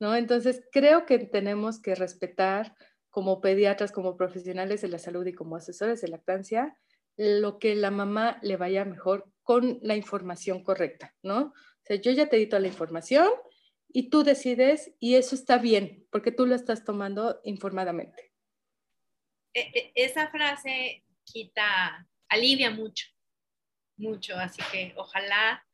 [0.00, 0.16] ¿no?
[0.16, 2.74] Entonces, creo que tenemos que respetar
[3.08, 6.76] como pediatras, como profesionales de la salud y como asesores de lactancia,
[7.16, 11.40] lo que la mamá le vaya mejor con la información correcta, ¿no?
[11.40, 13.28] O sea, yo ya te di toda la información
[13.92, 18.32] y tú decides y eso está bien porque tú lo estás tomando informadamente.
[19.54, 23.06] E, e, esa frase quita, alivia mucho,
[23.96, 25.64] mucho, así que ojalá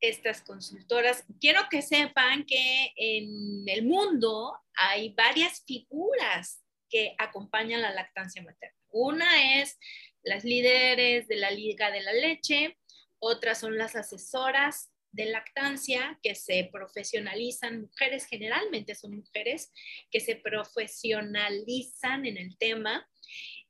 [0.00, 1.24] estas consultoras.
[1.40, 8.76] Quiero que sepan que en el mundo hay varias figuras que acompañan la lactancia materna.
[8.90, 9.78] Una es
[10.22, 12.78] las líderes de la Liga de la Leche,
[13.18, 19.72] otras son las asesoras de lactancia que se profesionalizan, mujeres generalmente son mujeres
[20.10, 23.08] que se profesionalizan en el tema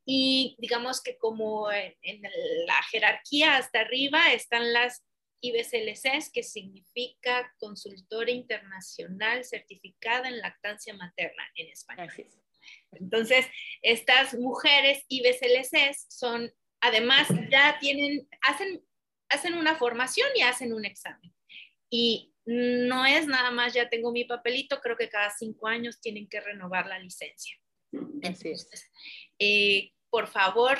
[0.04, 5.04] y digamos que como en, en la jerarquía hasta arriba están las
[5.40, 12.10] IBCLCs, que significa Consultora Internacional Certificada en Lactancia Materna en español.
[12.92, 13.46] Entonces,
[13.82, 18.82] estas mujeres IBCLCs son, además, ya tienen, hacen,
[19.28, 21.34] hacen una formación y hacen un examen.
[21.90, 26.28] Y no es nada más, ya tengo mi papelito, creo que cada cinco años tienen
[26.28, 27.56] que renovar la licencia.
[27.92, 28.90] Entonces,
[29.38, 30.78] eh, por favor,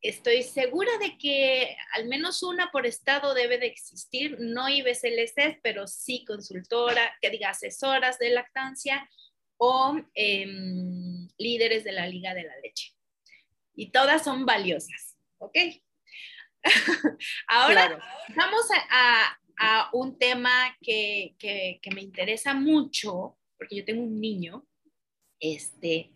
[0.00, 5.86] estoy segura de que al menos una por estado debe de existir, no IBCLC, pero
[5.86, 9.08] sí consultora, que diga asesoras de lactancia
[9.58, 12.92] o em, líderes de la Liga de la Leche.
[13.74, 15.56] Y todas son valiosas, ¿ok?
[17.48, 17.98] Ahora
[18.34, 19.38] vamos a,
[19.92, 24.66] un tema que, que, me interesa mucho, porque yo tengo un niño,
[25.40, 26.12] este,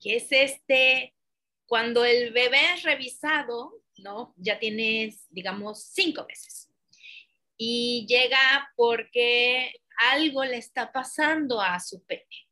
[0.00, 1.14] que es este
[1.66, 4.32] cuando el bebé es revisado, ¿no?
[4.36, 6.70] Ya tienes, digamos, cinco meses.
[7.58, 9.74] Y llega porque
[10.12, 12.47] algo le está pasando a su pene.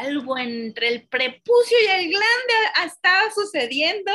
[0.00, 2.54] Algo entre el prepucio y el glande
[2.86, 4.12] estaba sucediendo.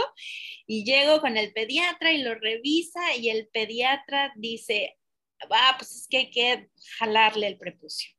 [0.65, 4.97] Y llego con el pediatra y lo revisa y el pediatra dice,
[5.51, 8.11] va, pues es que hay que jalarle el prepucio.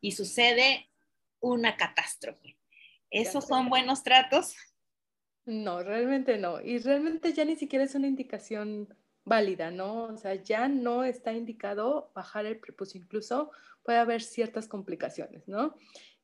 [0.00, 0.90] Y sucede
[1.40, 2.58] una catástrofe.
[3.10, 4.54] ¿Esos son buenos tratos?
[5.46, 6.60] No, realmente no.
[6.60, 10.04] Y realmente ya ni siquiera es una indicación válida, ¿no?
[10.04, 13.00] O sea, ya no está indicado bajar el prepucio.
[13.00, 13.50] Incluso
[13.82, 15.74] puede haber ciertas complicaciones, ¿no?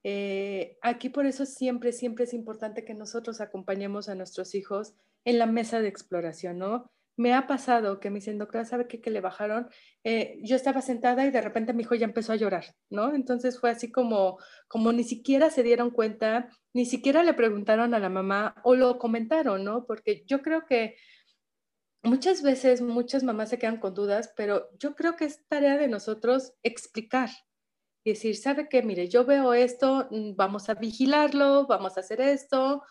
[0.05, 5.39] Eh, aquí por eso siempre, siempre es importante que nosotros acompañemos a nuestros hijos en
[5.39, 6.91] la mesa de exploración, ¿no?
[7.17, 9.01] Me ha pasado que me dicen, doctora, ¿sabe qué?
[9.01, 9.69] Que le bajaron.
[10.03, 13.15] Eh, yo estaba sentada y de repente mi hijo ya empezó a llorar, ¿no?
[13.15, 14.39] Entonces fue así como,
[14.69, 18.99] como ni siquiera se dieron cuenta, ni siquiera le preguntaron a la mamá o lo
[18.99, 19.87] comentaron, ¿no?
[19.87, 20.97] Porque yo creo que
[22.03, 25.89] muchas veces muchas mamás se quedan con dudas, pero yo creo que es tarea de
[25.89, 27.31] nosotros explicar
[28.05, 28.83] y decir, ¿sabe qué?
[28.83, 32.83] Mire, yo veo esto, mm, vamos a vigilarlo, vamos a hacer esto,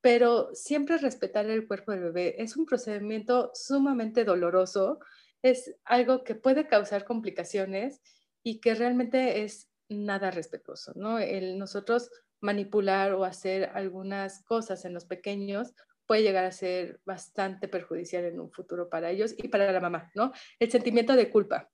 [0.00, 5.00] pero siempre respetar el cuerpo del bebé es un procedimiento sumamente doloroso,
[5.42, 8.00] es algo que puede causar complicaciones
[8.44, 11.18] y que realmente es nada respetuoso, ¿no?
[11.18, 15.74] El nosotros manipular o hacer algunas cosas en los pequeños
[16.06, 20.10] puede llegar a ser bastante perjudicial en un futuro para ellos y para la mamá,
[20.14, 20.32] ¿no?
[20.58, 21.70] El sentimiento de culpa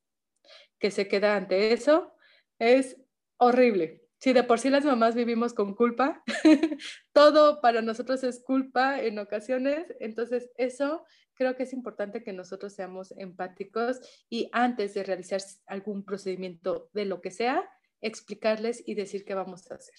[0.78, 2.15] que se queda ante eso
[2.58, 2.96] es
[3.38, 6.22] horrible si de por sí las mamás vivimos con culpa,
[7.12, 12.74] todo para nosotros es culpa en ocasiones, entonces eso creo que es importante que nosotros
[12.74, 17.68] seamos empáticos y antes de realizar algún procedimiento de lo que sea,
[18.00, 19.94] explicarles y decir qué vamos a hacer.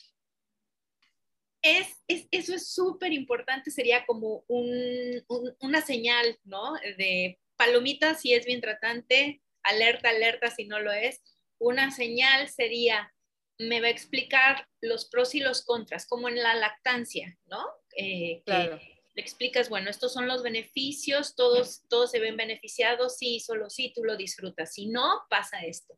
[1.61, 6.73] es, eso es súper importante, sería como una señal, ¿no?
[6.97, 11.21] De palomita si es bien tratante, alerta, alerta si no lo es.
[11.59, 13.13] Una señal sería,
[13.57, 17.65] me va a explicar los pros y los contras, como en la lactancia, ¿no?
[17.95, 18.79] Eh, claro.
[19.15, 23.91] le explicas, bueno, estos son los beneficios, todos, todos se ven beneficiados, sí, solo sí,
[23.95, 25.97] tú lo disfrutas, si no, pasa esto.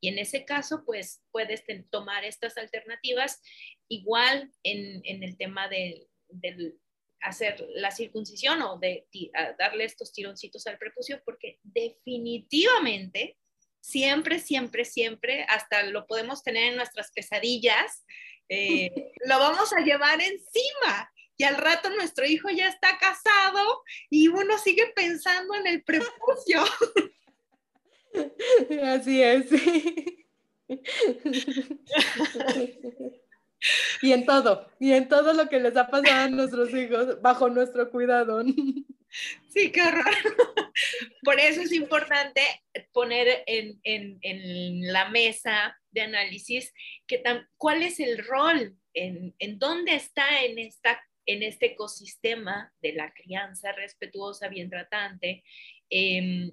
[0.00, 3.40] Y en ese caso, pues puedes tomar estas alternativas
[3.88, 6.06] igual en, el tema de,
[7.20, 9.06] hacer la circuncisión o de
[9.58, 13.38] darle estos tironcitos al prepucio, porque definitivamente,
[13.88, 18.04] siempre, siempre, siempre, hasta lo podemos tener en nuestras pesadillas,
[18.48, 18.90] eh,
[19.26, 21.10] lo vamos a llevar encima.
[21.40, 26.64] Y al rato nuestro hijo ya está casado y uno sigue pensando en el prepucio.
[28.82, 29.46] Así es.
[34.02, 37.48] Y en todo, y en todo lo que les ha pasado a nuestros hijos bajo
[37.48, 38.42] nuestro cuidado.
[39.48, 40.04] Sí, qué horror.
[41.22, 42.42] Por eso es importante
[42.92, 46.72] poner en, en, en la mesa de análisis
[47.06, 47.22] que
[47.56, 53.12] cuál es el rol, en, en dónde está en, esta, en este ecosistema de la
[53.12, 55.42] crianza respetuosa, bien tratante,
[55.88, 56.52] em,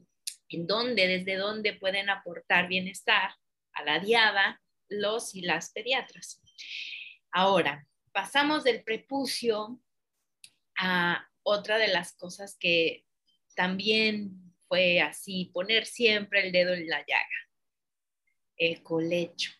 [0.49, 3.31] en dónde, desde dónde pueden aportar bienestar
[3.73, 6.41] a la diada los y las pediatras.
[7.37, 9.77] Ahora, pasamos del prepucio
[10.79, 13.03] a otra de las cosas que
[13.57, 17.49] también fue así, poner siempre el dedo en la llaga,
[18.57, 19.51] el colecho.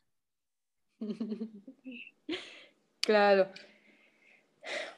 [3.02, 3.52] Claro.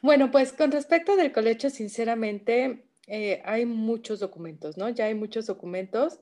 [0.00, 4.88] Bueno, pues con respecto del colecho, sinceramente, eh, hay muchos documentos, ¿no?
[4.88, 6.18] Ya hay muchos documentos.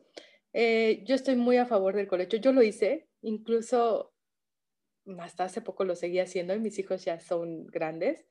[0.53, 2.39] Eh, yo estoy muy a favor del colecho.
[2.39, 4.16] Yo lo hice, incluso
[5.21, 8.25] hasta hace poco lo seguía haciendo y mis hijos ya son grandes.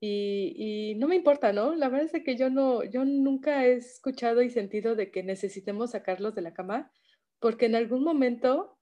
[0.00, 1.74] Y, no me importa, ¿no?
[1.74, 5.92] La verdad es que yo no, yo nunca he escuchado y sentido de que necesitemos
[5.92, 6.92] sacarlos de la cama,
[7.40, 8.78] porque en algún momento,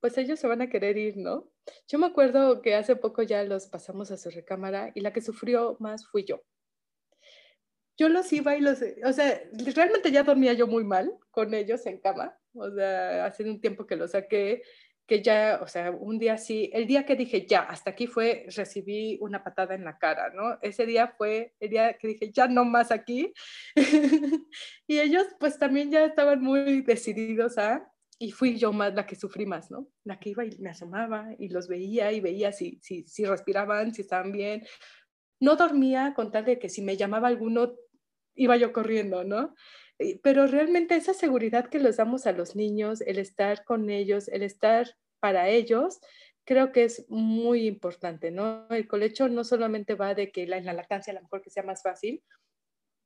[0.00, 1.50] pues ellos se van a querer ir, ¿no?
[1.88, 5.20] Yo me acuerdo que hace poco ya los pasamos a su recámara y la que
[5.20, 6.42] sufrió más fui yo.
[7.96, 9.40] Yo los iba y los, o sea,
[9.74, 13.86] realmente ya dormía yo muy mal con ellos en cama, o sea, hace un tiempo
[13.86, 14.62] que los saqué
[15.06, 18.46] que ya, o sea, un día sí, el día que dije ya, hasta aquí fue,
[18.56, 20.58] recibí una patada en la cara, ¿no?
[20.62, 23.32] Ese día fue el día que dije ya no más aquí.
[24.86, 29.16] y ellos pues también ya estaban muy decididos a, y fui yo más la que
[29.16, 29.88] sufrí más, ¿no?
[30.04, 33.92] La que iba y me asomaba y los veía y veía si, si, si respiraban,
[33.92, 34.64] si estaban bien.
[35.40, 37.74] No dormía con tal de que si me llamaba alguno,
[38.34, 39.54] iba yo corriendo, ¿no?
[39.98, 44.28] Eh, pero realmente esa seguridad que les damos a los niños, el estar con ellos,
[44.28, 46.00] el estar para ellos,
[46.44, 48.66] creo que es muy importante, ¿no?
[48.70, 51.62] El colecho no solamente va de que la, la lactancia a lo mejor que sea
[51.62, 52.22] más fácil,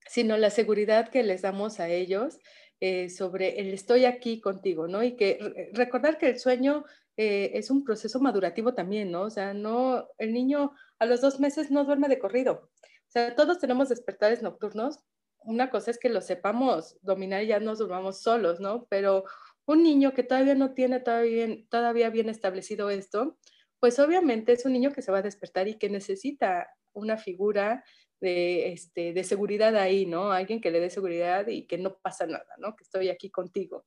[0.07, 2.39] sino la seguridad que les damos a ellos
[2.81, 5.03] eh, sobre el estoy aquí contigo, ¿no?
[5.03, 6.85] Y que recordar que el sueño
[7.17, 9.23] eh, es un proceso madurativo también, ¿no?
[9.23, 12.71] O sea, no, el niño a los dos meses no duerme de corrido.
[12.73, 15.01] O sea, todos tenemos despertares nocturnos,
[15.41, 18.87] una cosa es que lo sepamos dominar y ya nos durmamos solos, ¿no?
[18.91, 19.25] Pero
[19.67, 23.39] un niño que todavía no tiene todavía, todavía bien establecido esto,
[23.81, 27.85] pues obviamente es un niño que se va a despertar y que necesita una figura
[28.21, 30.33] de, este, de seguridad ahí, ¿no?
[30.33, 32.75] Alguien que le dé seguridad y que no pasa nada, ¿no?
[32.75, 33.87] Que estoy aquí contigo.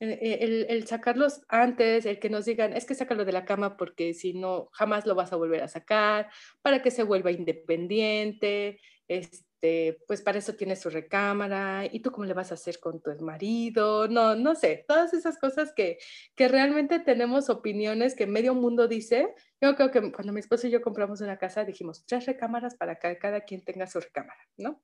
[0.00, 3.44] Eh, eh, el, el, sacarlos antes, el que nos digan, es que sácalo de la
[3.44, 6.28] cama porque si no, jamás lo vas a volver a sacar,
[6.60, 12.10] para que se vuelva independiente, este, este, pues para eso tienes su recámara, y tú
[12.10, 15.98] cómo le vas a hacer con tu marido, no, no sé, todas esas cosas que,
[16.34, 19.32] que realmente tenemos opiniones que medio mundo dice.
[19.60, 22.96] Yo creo que cuando mi esposo y yo compramos una casa dijimos tres recámaras para
[22.96, 24.82] que cada quien tenga su recámara, ¿no?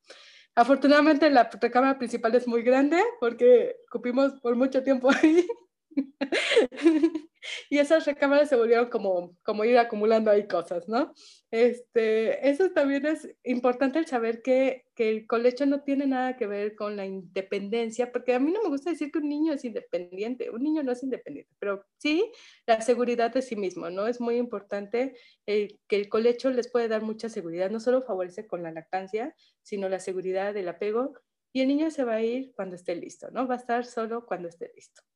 [0.54, 5.46] Afortunadamente la recámara principal es muy grande porque cupimos por mucho tiempo ahí.
[7.70, 11.12] y esas recámaras se volvieron como, como ir acumulando ahí cosas, ¿no?
[11.50, 16.46] Este, eso también es importante el saber que, que, el colecho no tiene nada que
[16.46, 19.64] ver con la independencia, porque a mí no me gusta decir que un niño es
[19.64, 22.30] independiente, un niño no es independiente, pero sí
[22.66, 24.06] la seguridad de sí mismo, ¿no?
[24.06, 25.14] Es muy importante
[25.46, 29.88] que el colecho les puede dar mucha seguridad, no solo favorece con la lactancia, sino
[29.88, 31.14] la seguridad del apego,
[31.52, 33.48] y el niño se va a ir cuando esté listo, ¿no?
[33.48, 35.07] Va a estar solo cuando esté listo.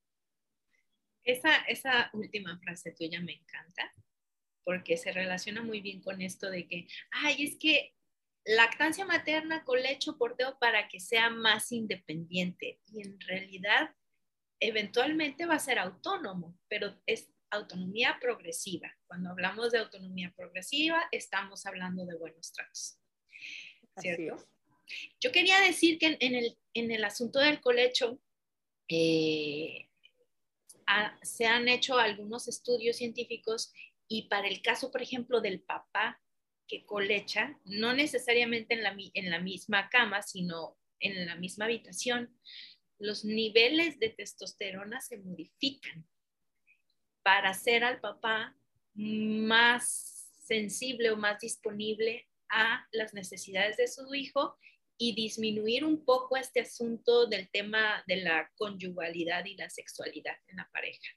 [1.24, 3.92] Esa, esa última frase tuya me encanta
[4.64, 7.94] porque se relaciona muy bien con esto de que, ay, es que
[8.44, 12.80] lactancia materna, colecho, porteo para que sea más independiente.
[12.86, 13.94] Y en realidad,
[14.60, 18.94] eventualmente va a ser autónomo, pero es autonomía progresiva.
[19.06, 22.98] Cuando hablamos de autonomía progresiva, estamos hablando de buenos tratos.
[23.98, 24.36] ¿Cierto?
[25.20, 28.18] Yo quería decir que en, el, en el, asunto del colecho
[28.88, 29.88] eh,
[31.22, 33.72] se han hecho algunos estudios científicos
[34.08, 36.20] y para el caso, por ejemplo, del papá
[36.68, 42.34] que colecha, no necesariamente en la, en la misma cama, sino en la misma habitación,
[42.98, 46.06] los niveles de testosterona se modifican
[47.22, 48.56] para hacer al papá
[48.94, 54.56] más sensible o más disponible a las necesidades de su hijo
[55.02, 60.58] y disminuir un poco este asunto del tema de la conyugalidad y la sexualidad en
[60.58, 61.08] la pareja.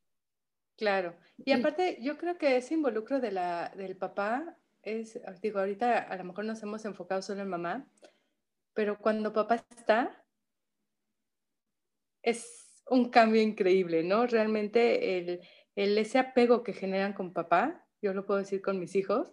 [0.75, 5.99] Claro, y aparte yo creo que ese involucro de la, del papá es, digo, ahorita
[5.99, 7.87] a lo mejor nos hemos enfocado solo en mamá,
[8.73, 10.25] pero cuando papá está,
[12.23, 14.25] es un cambio increíble, ¿no?
[14.25, 15.41] Realmente el,
[15.75, 19.31] el, ese apego que generan con papá, yo lo puedo decir con mis hijos,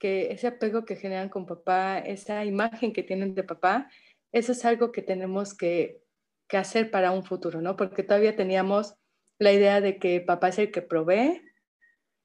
[0.00, 3.88] que ese apego que generan con papá, esa imagen que tienen de papá,
[4.32, 6.02] eso es algo que tenemos que,
[6.48, 7.76] que hacer para un futuro, ¿no?
[7.76, 8.96] Porque todavía teníamos
[9.38, 11.42] la idea de que papá es el que provee,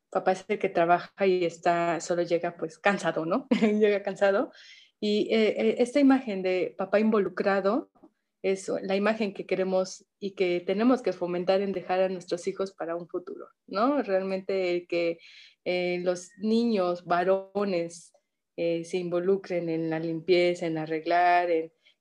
[0.10, 3.48] papá es el que trabaja y está, solo llega pues cansado, ¿no?
[3.62, 4.52] llega cansado.
[5.00, 7.92] Y eh, eh, esta imagen de papá involucrado
[8.52, 12.74] es la imagen que queremos y que tenemos que fomentar en dejar a nuestros hijos
[12.74, 14.02] para un futuro, ¿no?
[14.04, 15.20] Realmente que
[15.64, 18.12] eh, los niños varones
[18.58, 21.50] se involucren en la limpieza, en arreglar,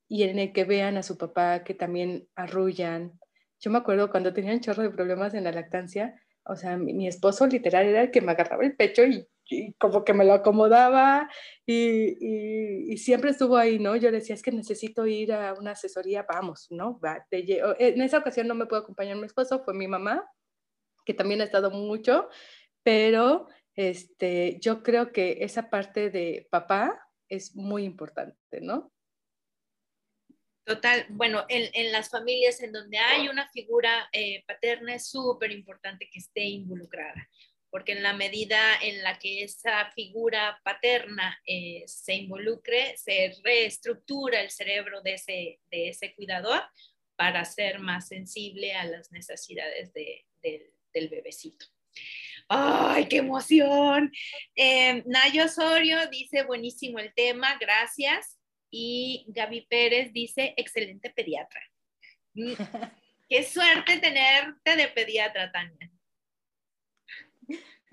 [0.09, 3.19] y en el que vean a su papá que también arrullan.
[3.61, 7.47] Yo me acuerdo cuando tenían chorro de problemas en la lactancia, o sea, mi, esposo
[7.47, 9.27] literal era el que me agarraba el pecho y,
[9.79, 11.29] como que me lo acomodaba
[11.67, 13.97] y, y, siempre estuvo ahí, ¿no?
[13.97, 16.99] Yo decía, es que necesito ir a una asesoría, vamos, ¿no?
[17.01, 20.25] Va, en esa ocasión no me pudo acompañar mi esposo, fue mi mamá,
[21.05, 22.29] que también ha estado mucho,
[22.83, 28.93] pero este, yo creo que esa parte de papá es muy importante, ¿no?
[30.65, 36.09] Total, bueno, en, las familias en donde hay una figura eh, paterna es súper importante
[36.11, 37.29] que esté involucrada,
[37.75, 44.41] porque en la medida en la que esa figura paterna eh, se involucre, se reestructura
[44.41, 46.63] el cerebro de ese, de ese cuidador
[47.17, 51.67] para ser más sensible a las necesidades del bebecito.
[52.47, 54.13] ¡Ay, qué emoción!
[54.55, 58.39] Eh, Nayo Osorio dice, buenísimo el tema, gracias
[58.71, 61.61] y Gaby Pérez dice, excelente pediatra.
[62.35, 62.53] Mm,
[63.29, 65.91] qué suerte tenerte de pediatra, Tania.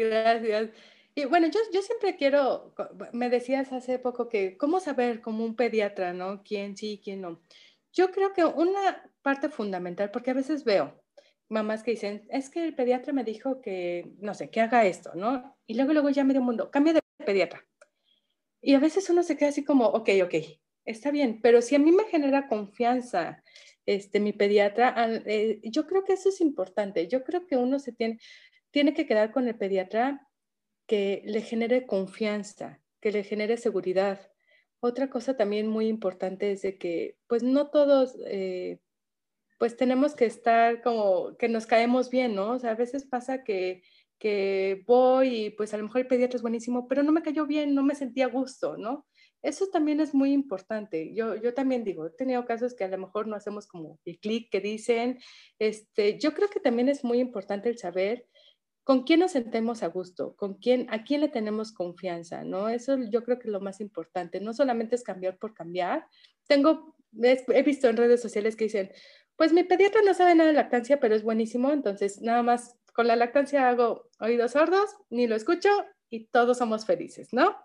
[0.10, 0.70] Gracias.
[1.14, 2.74] Y bueno, yo, yo siempre quiero,
[3.12, 6.42] me decías hace poco que, ¿cómo saber como un pediatra, no?
[6.44, 7.42] ¿Quién sí, quién no?
[7.92, 11.02] Yo creo que una parte fundamental, porque a veces veo
[11.50, 15.12] mamás que dicen, es que el pediatra me dijo que, no sé, que haga esto,
[15.16, 15.58] ¿no?
[15.68, 17.68] Y luego, luego ya medio mundo, cambia de pediatra.
[18.62, 20.36] Y a veces uno se queda así como, ok, ok,
[20.86, 23.44] está bien, pero si a mí me genera confianza
[23.86, 24.96] este, mi pediatra,
[25.26, 27.08] eh, yo creo que eso es importante.
[27.08, 28.20] Yo creo que uno se tiene,
[28.72, 30.28] tiene que quedar con el pediatra
[30.88, 34.32] que le genere confianza, que le genere seguridad.
[34.80, 38.80] Otra cosa también muy importante es que, pues no todos, eh,
[39.60, 42.52] pues tenemos que estar como que nos caemos bien, ¿no?
[42.52, 43.84] O sea, a veces pasa que,
[44.18, 47.46] que voy y pues a lo mejor el pediatra es buenísimo, pero no me cayó
[47.46, 49.06] bien, no me sentía a gusto, ¿no?
[49.42, 51.14] Eso también es muy importante.
[51.16, 54.20] Yo, yo también digo, he tenido casos que a lo mejor no hacemos como el
[54.20, 55.20] clic que dicen.
[55.58, 58.28] Este, yo creo que también es muy importante el saber
[58.84, 62.70] con quién nos sentemos a gusto, con quién, a quién le tenemos confianza, ¿no?
[62.70, 64.40] Eso yo creo que es lo más importante.
[64.40, 66.08] No solamente es cambiar por cambiar.
[66.48, 68.92] Tengo, he visto en redes sociales que dicen,
[69.36, 73.08] pues mi pediatra no sabe nada de lactancia, pero es buenísimo, entonces nada más con
[73.08, 75.70] la lactancia hago oídos sordos, ni lo escucho
[76.10, 77.56] y todos somos felices, ¿no?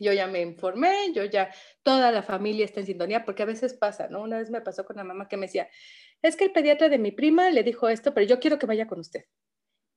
[0.00, 1.52] yo ya me informé, yo ya,
[1.82, 4.22] toda la familia está en sintonía, porque a veces pasa, ¿no?
[4.22, 5.68] Una vez me pasó con la mamá que me decía,
[6.22, 8.86] es que el pediatra de mi prima le dijo esto, pero yo quiero que vaya
[8.86, 9.24] con usted.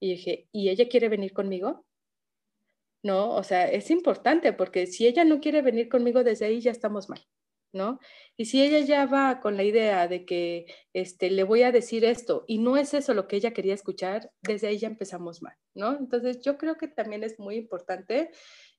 [0.04, 1.86] Y dije, ¿y ella quiere venir conmigo?
[3.04, 6.72] No, o sea, es importante porque si ella no quiere venir conmigo desde ahí ya
[6.72, 7.26] estamos mal,
[7.72, 8.00] ¿no?
[8.36, 12.04] Y si ella ya va con la idea de que este, le voy a decir
[12.04, 15.56] esto y no es eso lo que ella quería escuchar, desde ahí ya empezamos mal,
[15.74, 15.98] ¿no?
[15.98, 18.32] Entonces yo creo que también es muy importante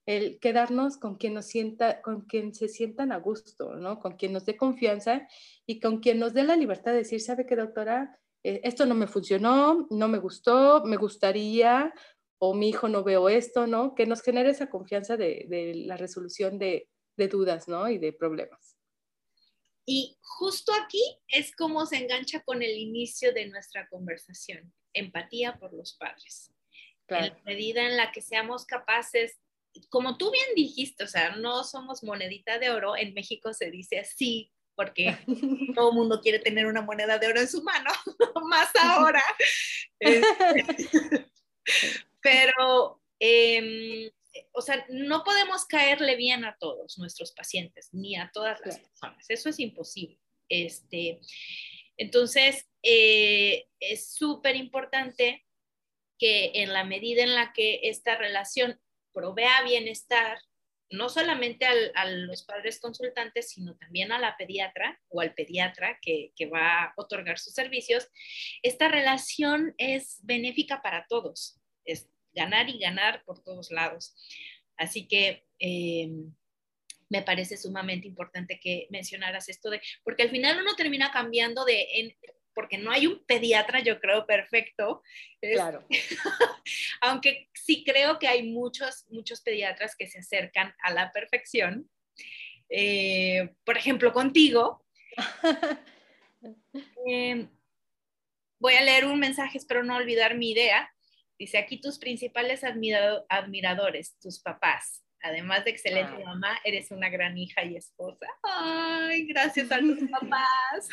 [0.05, 3.99] el quedarnos con quien nos sienta, con quien se sientan a gusto, ¿no?
[3.99, 5.27] Con quien nos dé confianza
[5.65, 8.19] y con quien nos dé la libertad de decir, ¿sabe qué, doctora?
[8.45, 11.91] Eh, esto no me funcionó, no me gustó, me gustaría,
[12.37, 13.95] o mi hijo no veo esto, ¿no?
[13.95, 16.87] Que nos genere esa confianza de, la resolución de,
[17.17, 17.89] de dudas, ¿no?
[17.89, 18.77] Y de problemas.
[19.83, 25.73] Y justo aquí es como se engancha con el inicio de nuestra conversación, empatía por
[25.73, 26.51] los padres.
[27.07, 29.39] En la medida en la que seamos capaces,
[29.89, 33.99] como tú bien dijiste, o sea, no somos monedita de oro, en México se dice
[33.99, 35.17] así porque
[35.75, 37.91] todo el mundo quiere tener una moneda de oro en su mano,
[38.49, 39.23] más ahora.
[39.99, 41.27] Este,
[42.21, 44.09] pero, em,
[44.51, 49.25] o sea, no podemos caerle bien a todos nuestros pacientes, ni a todas las personas.
[49.29, 50.19] Eso es imposible.
[50.49, 51.21] Este,
[51.97, 55.45] entonces, eh, es súper importante
[56.17, 58.79] que en la medida en la que esta relación
[59.13, 60.37] provea bienestar,
[60.89, 66.31] no solamente a los padres consultantes, sino también a la pediatra o al pediatra que,
[66.53, 68.07] va a otorgar sus servicios,
[68.61, 74.15] esta relación es benéfica para todos, es ganar y ganar por todos lados.
[74.77, 76.09] Así que eh,
[77.09, 82.15] me parece sumamente importante que mencionaras esto de, porque al final uno termina cambiando de,
[82.55, 85.03] porque no hay un pediatra, yo creo, perfecto.
[85.39, 85.85] Claro.
[87.01, 91.89] Aunque sí creo que hay muchos, muchos pediatras que se acercan a la perfección.
[92.69, 94.83] Eh, por ejemplo, contigo.
[97.07, 97.49] Em,
[98.59, 100.93] voy a leer un mensaje, espero no olvidar mi idea.
[101.39, 105.04] Dice aquí tus principales admiradores, tus papás.
[105.21, 106.25] Además de excelente ah.
[106.25, 108.27] mamá, eres una gran hija y esposa.
[108.43, 110.89] Ay, gracias a tus papás.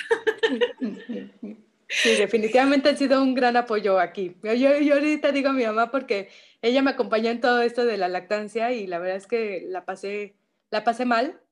[1.88, 4.36] Sí, definitivamente ha sido un gran apoyo aquí.
[4.42, 6.30] Yo, yo ahorita digo a mi mamá porque
[6.62, 9.84] ella me acompañó en todo esto de la lactancia y la verdad es que la
[9.84, 10.36] pasé,
[10.70, 11.42] la pasé mal,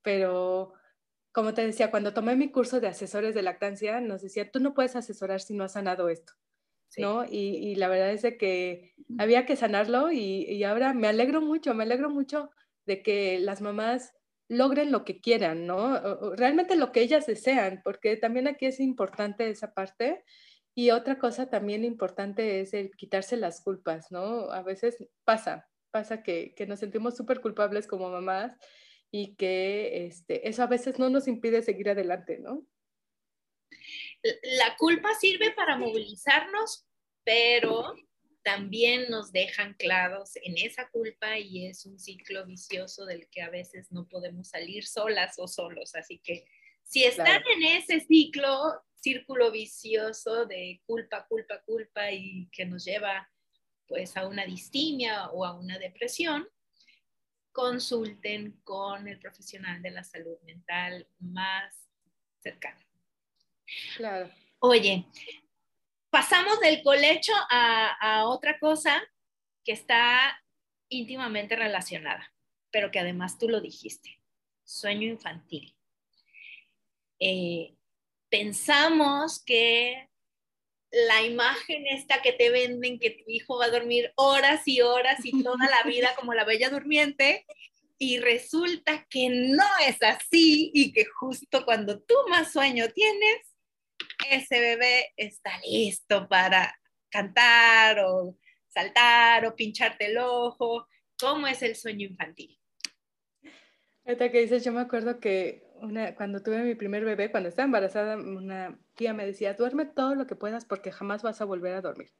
[0.00, 0.72] pero
[1.32, 4.74] como te decía, cuando tomé mi curso de asesores de lactancia, nos decía, tú no
[4.74, 6.34] puedes asesorar si no has sanado esto.
[6.98, 7.24] ¿No?
[7.24, 11.84] Y, la verdad es de que había que sanarlo y, ahora me alegro mucho, me
[11.84, 12.50] alegro mucho
[12.86, 14.12] de que las mamás
[14.48, 16.34] logren lo que quieran, ¿no?
[16.36, 20.24] Realmente lo que ellas desean, porque también aquí es importante esa parte.
[20.74, 24.50] Y otra cosa también importante es el quitarse las culpas, ¿no?
[24.50, 28.56] A veces pasa, pasa que, que nos sentimos súper culpables como mamás
[29.10, 32.66] y que este, eso a veces no nos impide seguir adelante, ¿no?
[34.56, 36.86] La culpa sirve para movilizarnos,
[37.24, 37.94] pero
[38.42, 43.50] también nos deja anclados en esa culpa y es un ciclo vicioso del que a
[43.50, 45.94] veces no podemos salir solas o solos.
[45.94, 46.44] Así que
[46.82, 53.28] si están en ese ciclo, círculo vicioso de culpa, culpa, culpa y que nos lleva
[53.86, 56.48] pues a una distimia o a una depresión,
[57.52, 61.74] consulten con el profesional de la salud mental más
[62.40, 62.80] cercano.
[63.96, 64.30] Claro.
[64.58, 65.06] Oye,
[66.10, 69.02] pasamos del colecho a, otra cosa
[69.64, 70.38] que está
[70.88, 72.32] íntimamente relacionada,
[72.70, 74.20] pero que además tú lo dijiste,
[74.64, 75.74] sueño infantil.
[77.18, 77.74] Eh,
[78.28, 80.08] pensamos que
[80.90, 85.24] la imagen esta que te venden, que tu hijo va a dormir horas y horas
[85.24, 87.46] y toda la vida como la bella durmiente,
[87.98, 93.51] y resulta que no es así y que justo cuando tú más sueño tienes,
[94.30, 96.78] ese bebé está listo para
[97.10, 100.88] cantar o saltar o pincharte el ojo.
[101.18, 102.58] ¿Cómo es el sueño infantil?
[104.04, 107.66] Ahorita que dices, yo me acuerdo que una, cuando tuve mi primer bebé, cuando estaba
[107.66, 111.74] embarazada, una tía me decía, duerme todo lo que puedas porque jamás vas a volver
[111.74, 112.12] a dormir.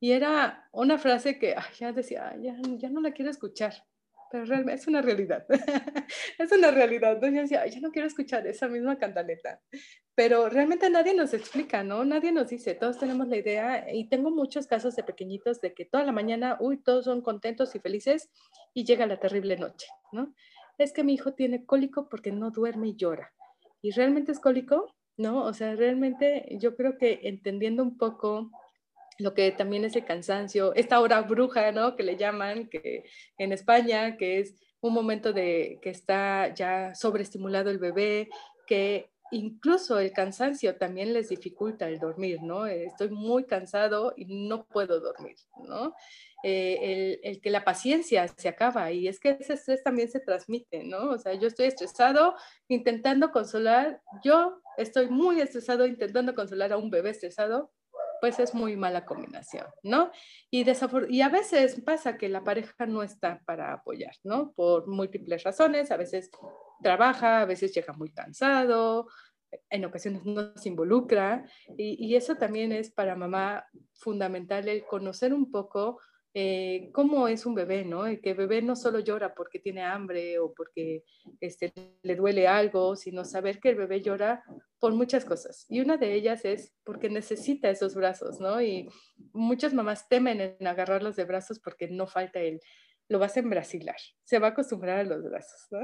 [0.00, 3.84] Y era una frase que ya decía, ya, ya no la quiero escuchar
[4.32, 5.44] pero es una realidad.
[6.38, 7.20] es una realidad.
[7.20, 9.60] Yo decía, ya no quiero escuchar esa misma cantaleta.
[10.14, 12.02] Pero realmente nadie nos explica, ¿no?
[12.06, 15.84] Nadie nos dice, todos tenemos la idea y tengo muchos casos de pequeñitos de que
[15.84, 18.30] toda la mañana, uy, todos son contentos y felices
[18.72, 20.34] y llega la terrible noche, ¿no?
[20.78, 23.34] Es que mi hijo tiene cólico porque no duerme y llora.
[23.82, 24.94] ¿Y realmente es cólico?
[25.18, 25.44] ¿No?
[25.44, 28.50] O sea, realmente yo creo que entendiendo un poco
[29.22, 31.96] lo que también es el cansancio, esta hora bruja, ¿no?
[31.96, 33.04] Que le llaman, que
[33.38, 38.28] en España, que es un momento de que está ya sobreestimulado el bebé,
[38.66, 42.66] que incluso el cansancio también les dificulta el dormir, ¿no?
[42.66, 45.94] Estoy muy cansado y no puedo dormir, ¿no?
[46.42, 50.18] Eh, el, el, que la paciencia se acaba y es que ese estrés también se
[50.18, 51.10] transmite, ¿no?
[51.10, 52.34] O sea, yo estoy estresado
[52.66, 57.70] intentando consolar, yo estoy muy estresado intentando consolar a un bebé estresado
[58.22, 60.12] pues es muy mala combinación, ¿no?
[60.48, 60.64] Y,
[61.08, 64.52] y a veces pasa que la pareja no está para apoyar, ¿no?
[64.52, 66.30] Por múltiples razones, a veces
[66.80, 69.08] trabaja, a veces llega muy cansado,
[69.68, 71.44] en ocasiones no se involucra,
[71.76, 75.98] y, y eso también es para mamá fundamental el conocer un poco
[76.34, 78.04] eh, cómo es un bebé, ¿no?
[78.22, 81.04] Que bebé no solo llora porque tiene hambre o porque
[81.40, 81.72] este,
[82.02, 84.42] le duele algo, sino saber que el bebé llora
[84.78, 85.66] por muchas cosas.
[85.68, 88.62] Y una de ellas es porque necesita esos brazos, ¿no?
[88.62, 88.88] Y
[89.32, 92.60] muchas mamás temen en agarrarlos de brazos porque no falta él.
[93.08, 95.80] Lo vas a embrasilar, se va a acostumbrar a los brazos, ¿no?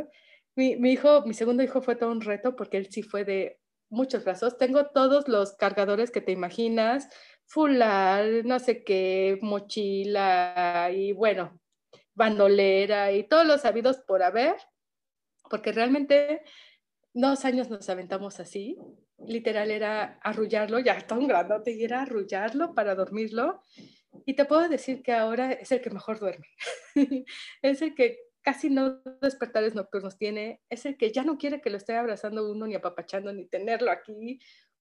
[0.56, 3.60] Mi, mi hijo, mi segundo hijo fue todo un reto porque él sí fue de
[3.90, 4.56] muchos brazos.
[4.56, 7.08] Tengo todos los cargadores que te imaginas,
[7.48, 11.58] fular, no sé qué, mochila y bueno,
[12.14, 14.56] bandolera y todos los sabidos por haber,
[15.48, 16.42] porque realmente
[17.14, 18.76] dos años nos aventamos así.
[19.26, 23.62] Literal era arrullarlo, ya está un grandote, y era arrullarlo para dormirlo.
[24.26, 26.46] Y te puedo decir que ahora es el que mejor duerme.
[27.62, 31.70] es el que casi no despertares nocturnos tiene, es el que ya no quiere que
[31.70, 34.38] lo esté abrazando uno, ni apapachando, ni tenerlo aquí,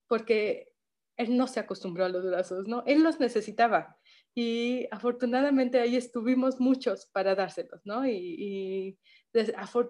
[0.07, 0.69] porque
[1.17, 2.83] él no se acostumbró a los brazos, ¿no?
[2.85, 3.97] Él los necesitaba.
[4.35, 8.07] Y afortunadamente ahí estuvimos muchos para dárselos, ¿no?
[8.07, 8.97] Y,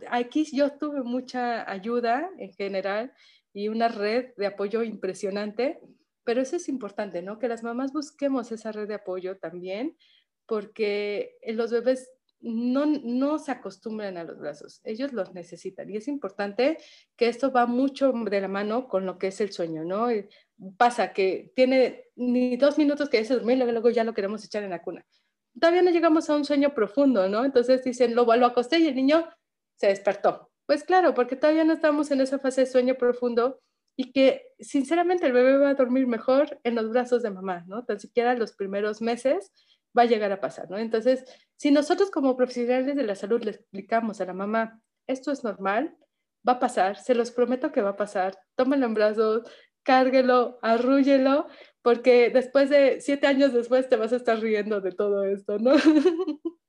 [0.09, 3.13] aquí yo tuve mucha ayuda en general
[3.53, 5.79] y una red de apoyo impresionante,
[6.23, 7.39] pero eso es importante, ¿no?
[7.39, 9.97] Que las mamás busquemos esa red de apoyo también,
[10.45, 12.09] porque los bebés
[12.39, 15.89] no, no se acostumbran a los brazos, ellos los necesitan.
[15.89, 16.77] Y es importante
[17.15, 20.07] que esto va mucho de la mano con lo que es el sueño, ¿no?
[20.77, 24.71] Pasa que tiene ni dos minutos que se dormir, luego ya lo queremos echar en
[24.71, 25.05] la cuna.
[25.59, 27.43] Todavía no llegamos a un sueño profundo, ¿no?
[27.43, 29.27] Entonces dicen, lo, lo acosté y el niño
[29.75, 30.51] se despertó.
[30.67, 33.59] Pues claro, porque todavía no estamos en esa fase de sueño profundo
[33.95, 37.83] y que sinceramente el bebé va a dormir mejor en los brazos de mamá, ¿no?
[37.83, 39.51] Tan siquiera los primeros meses
[39.97, 40.77] va a llegar a pasar, ¿no?
[40.77, 41.23] Entonces,
[41.55, 45.95] si nosotros como profesionales de la salud le explicamos a la mamá, esto es normal,
[46.47, 49.49] va a pasar, se los prometo que va a pasar, tómelo en brazos,
[49.83, 51.47] cárguelo, arrúllelo,
[51.81, 55.73] porque después de siete años después te vas a estar riendo de todo esto, ¿no?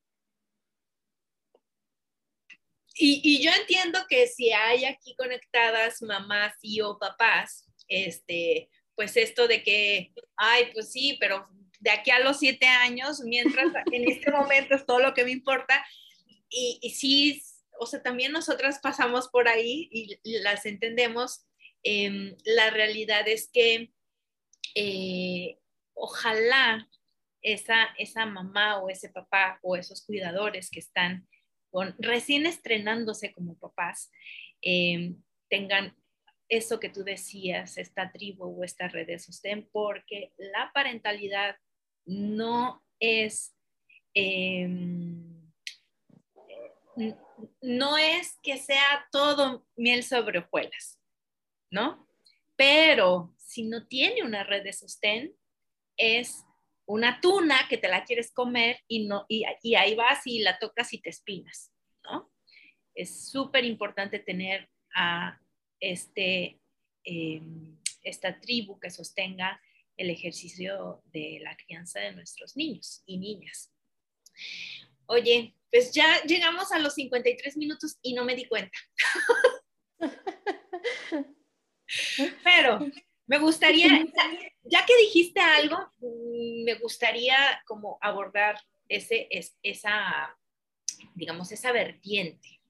[3.01, 9.47] Y, y, yo entiendo que si hay aquí conectadas mamás y papás, este, pues esto
[9.47, 11.49] de que, ay, pues sí, pero
[11.79, 15.31] de aquí a los siete años, mientras en este momento es todo lo que me
[15.31, 15.85] importa.
[16.49, 17.43] Y, y sí,
[17.79, 21.47] o sea, también nosotras pasamos por ahí y, las entendemos.
[21.83, 23.93] Em, la realidad es que
[24.75, 25.59] eh,
[25.95, 26.89] ojalá
[27.41, 31.29] esa, esa mamá o ese papá o esos cuidadores que están
[31.71, 34.11] con, recién estrenándose como papás
[34.61, 35.97] em, tengan
[36.49, 41.57] eso que tú decías, esta tribu o esta red de sostén, porque la parentalidad
[42.09, 43.55] no es,
[44.15, 45.53] em,
[47.61, 50.99] no es que sea todo miel sobre hojuelas,
[51.71, 52.09] ¿no?
[52.57, 55.37] Pero si no tiene una red de sostén,
[55.97, 56.45] es
[56.87, 59.45] una tuna que te la quieres comer y, no, y,
[59.75, 61.71] ahí vas y la tocas y te espinas,
[62.05, 62.33] ¿no?
[62.95, 65.39] Es súper importante tener a
[65.79, 66.59] este,
[67.05, 69.61] em, esta tribu que sostenga
[69.99, 73.71] el ejercicio de la crianza de nuestros niños y niñas.
[75.07, 78.79] Oye, pues ya llegamos a los 53 minutos y no me di cuenta.
[82.45, 82.79] Pero
[83.27, 83.89] me gustaría,
[84.63, 89.29] ya que dijiste algo, mm, me gustaría como abordar ese,
[89.63, 90.37] esa,
[91.15, 92.61] digamos, esa vertiente.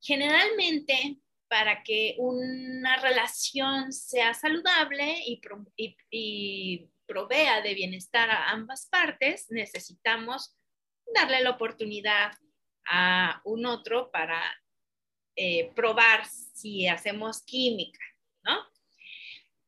[0.00, 10.54] Generalmente para que una relación sea saludable y, provea de bienestar a ambas partes, necesitamos
[11.14, 12.32] darle la oportunidad
[12.86, 14.42] a un otro para
[15.34, 18.04] eh, probar si hacemos química,
[18.42, 18.58] ¿no?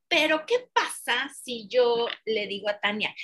[0.06, 3.14] Pero, ¿qué pasa si yo le digo a Tania,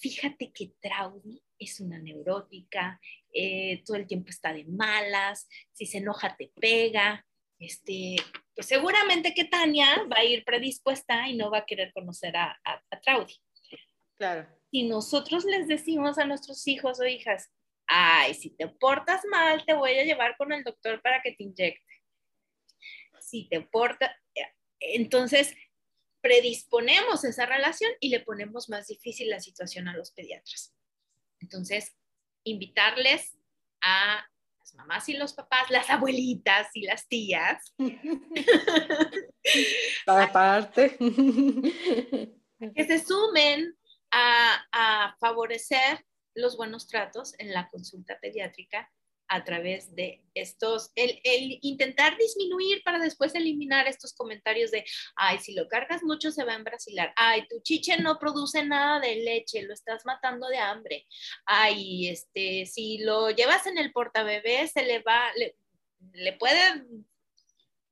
[0.00, 3.00] fíjate que Traudy es una neurótica,
[3.32, 7.26] eh, todo el tiempo está de malas, si se enoja te pega,
[7.64, 8.16] este,
[8.54, 12.58] pues seguramente que Tania va a ir predispuesta y no va a querer conocer a,
[12.64, 13.34] a, Traudy.
[14.16, 14.48] Claro.
[14.70, 17.50] Si nosotros les decimos a nuestros hijos o hijas,
[17.86, 21.44] ay, si te portas mal, te voy a llevar con el doctor para que te
[21.44, 22.02] inyecte.
[23.20, 24.10] Si te portas,
[24.78, 25.54] entonces
[26.20, 30.74] predisponemos esa relación y le ponemos más difícil la situación a los pediatras.
[31.40, 31.94] Entonces,
[32.44, 33.36] invitarles
[33.82, 34.26] a
[34.64, 37.74] las mamás y los papás, las abuelitas y las tías.
[40.06, 40.96] Aparte.
[42.74, 43.76] que se sumen
[44.10, 48.90] a, favorecer los buenos tratos en la consulta pediátrica
[49.34, 51.18] a través de estos, el,
[51.62, 54.84] intentar disminuir para después eliminar estos comentarios de,
[55.16, 59.00] ay, si lo cargas mucho se va a embrasilar, ay, tu chiche no produce nada
[59.00, 61.06] de leche, lo estás matando de hambre,
[61.46, 65.56] ay, este, si lo llevas en el portabebé se le va, le,
[66.12, 66.84] le puede,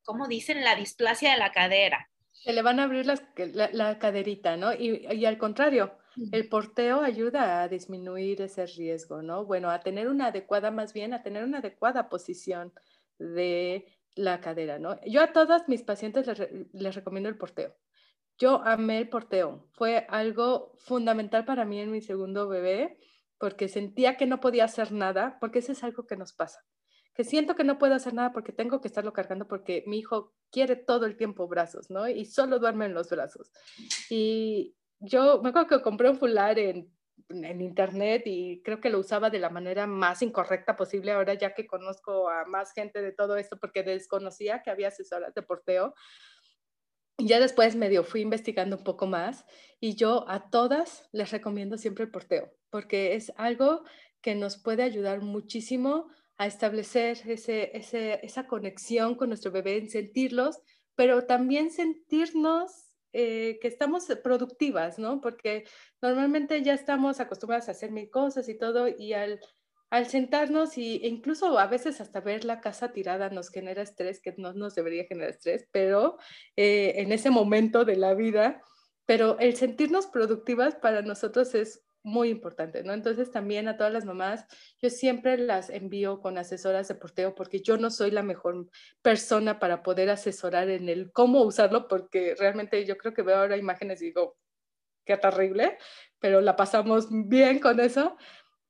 [0.04, 0.62] ¿cómo dicen?
[0.62, 2.08] La displasia de la cadera.
[2.30, 4.72] Se le van a abrir la, caderita, ¿no?
[4.72, 5.98] Y, y al contrario,
[6.32, 9.44] el porteo ayuda a disminuir ese riesgo, ¿no?
[9.44, 12.72] Bueno, a tener una adecuada, más bien, a tener una adecuada posición
[13.18, 14.98] de la cadera, ¿no?
[15.06, 16.26] Yo a todas mis pacientes
[16.72, 17.74] les, recomiendo el porteo.
[18.38, 19.68] Yo amé el porteo.
[19.72, 22.98] Fue algo fundamental para mí en mi segundo bebé
[23.38, 26.64] porque sentía que no podía hacer nada, porque eso es algo que nos pasa.
[27.14, 30.32] Que siento que no puedo hacer nada porque tengo que estarlo cargando porque mi hijo
[30.50, 32.08] quiere todo el tiempo brazos, ¿no?
[32.08, 33.50] Y solo duerme en los brazos.
[34.08, 36.92] Y, yo me acuerdo que compré un fular en,
[37.28, 41.54] en, internet y creo que lo usaba de la manera más incorrecta posible ahora ya
[41.54, 45.94] que conozco a más gente de todo esto porque desconocía que había asesoras de porteo.
[47.18, 49.44] Y ya después medio fui investigando un poco más
[49.80, 53.84] y yo a todas les recomiendo siempre el porteo porque es algo
[54.22, 59.90] que nos puede ayudar muchísimo a establecer ese, ese, esa conexión con nuestro bebé, en
[59.90, 60.58] sentirlos,
[60.96, 65.20] pero también sentirnos eh, que estamos productivas, ¿no?
[65.20, 65.64] Porque
[66.00, 69.40] normalmente ya estamos acostumbradas a hacer mil cosas y todo, y al,
[69.90, 74.20] al sentarnos y, e incluso a veces hasta ver la casa tirada nos genera estrés,
[74.20, 76.16] que no nos debería generar estrés, pero
[76.56, 78.62] eh, en ese momento de la vida,
[79.04, 82.92] pero el sentirnos productivas para nosotros es muy importante, ¿no?
[82.92, 84.46] Entonces también a todas las mamás,
[84.80, 88.68] yo siempre las envío con asesoras de porteo porque yo no soy la mejor
[89.02, 93.56] persona para poder asesorar en el cómo usarlo porque realmente yo creo que veo ahora
[93.56, 94.36] imágenes y digo,
[95.04, 95.78] qué terrible,
[96.18, 98.16] pero la pasamos bien con eso.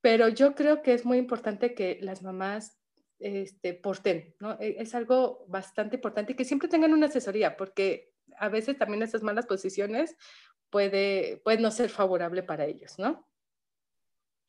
[0.00, 2.78] Pero yo creo que es muy importante que las mamás
[3.18, 4.58] este, porten, ¿no?
[4.60, 9.22] E, es algo bastante importante que siempre tengan una asesoría porque a veces también esas
[9.22, 10.16] malas posiciones
[10.72, 13.28] puede, puede no ser favorable para ellos, ¿no?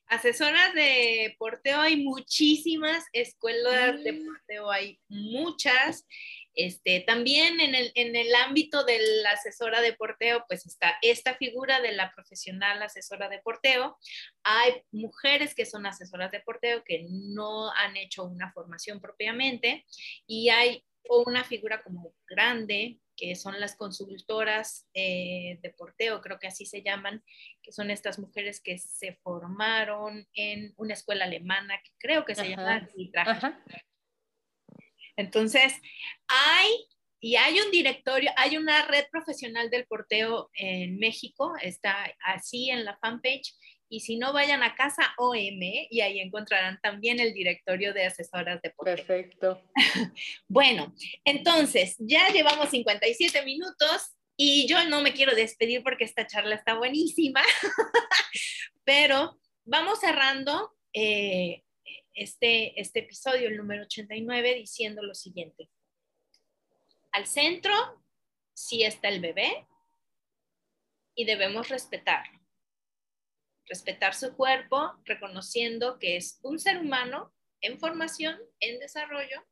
[0.08, 4.26] Asesoras de porteo hay muchísimas, escuelas de mm.
[4.26, 6.08] porteo hay muchas.
[6.56, 11.36] Este, también en el, en el ámbito de la asesora de porteo, pues está esta
[11.36, 13.98] figura de la profesional asesora de porteo.
[14.44, 19.84] Hay mujeres que son asesoras de porteo que no han hecho una formación propiamente
[20.28, 26.48] y hay una figura como grande que son las consultoras eh, de porteo, creo que
[26.48, 27.24] así se llaman,
[27.62, 32.50] que son estas mujeres que se formaron en una escuela alemana, que creo que se
[32.50, 32.88] llama
[35.16, 35.74] Entonces,
[36.28, 36.88] hay,
[37.20, 42.84] y hay un directorio, hay una red profesional del porteo en México, está así en
[42.84, 43.54] la fanpage,
[43.94, 48.60] y si no, vayan a Casa OM y ahí encontrarán también el directorio de asesoras
[48.64, 48.74] de.
[48.84, 49.62] Perfecto.
[50.48, 56.56] bueno, entonces, ya llevamos 57 minutos y yo no me quiero despedir porque esta charla
[56.56, 57.44] está buenísima,
[58.84, 61.62] pero vamos cerrando eh,
[62.16, 65.70] este, este episodio, el número 89, diciendo lo siguiente.
[67.12, 68.04] Al centro
[68.56, 69.68] sí está el bebé
[71.14, 72.43] y debemos respetarlo
[73.68, 79.46] respetar su cuerpo, reconociendo que es un ser humano en formación, en desarrollo,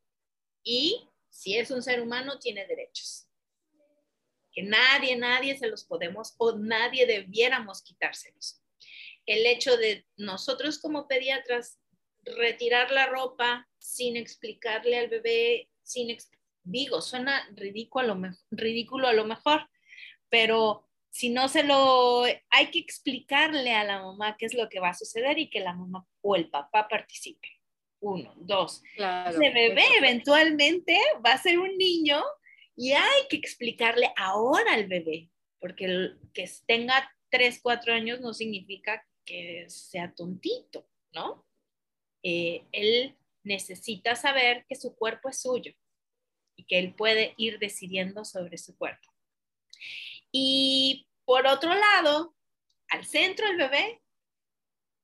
[0.63, 3.27] y si es un ser humano, tiene derechos.
[4.51, 8.61] Que nadie, nadie se los podemos o nadie debiéramos quitárselos.
[9.25, 11.79] El hecho de nosotros como pediatras
[12.23, 16.15] retirar la ropa sin explicarle al bebé, sin,
[16.63, 19.69] digo, suena ridículo a lo, ridículo a lo mejor,
[20.29, 24.79] pero si no se lo, hay que explicarle a la mamá qué es lo que
[24.79, 27.49] va a suceder y que la mamá o el papá participe.
[27.99, 28.81] Uno, dos.
[28.95, 32.23] Claro, Ese bebé eventualmente va a ser un niño
[32.75, 38.33] y hay que explicarle ahora al bebé, porque el, que tenga tres, cuatro años no
[38.33, 41.45] significa que sea tontito, ¿no?
[42.23, 45.73] Eh, él necesita saber que su cuerpo es suyo
[46.55, 49.11] y que él puede ir decidiendo sobre su cuerpo.
[50.31, 52.35] Y por otro lado,
[52.89, 54.01] al centro el bebé,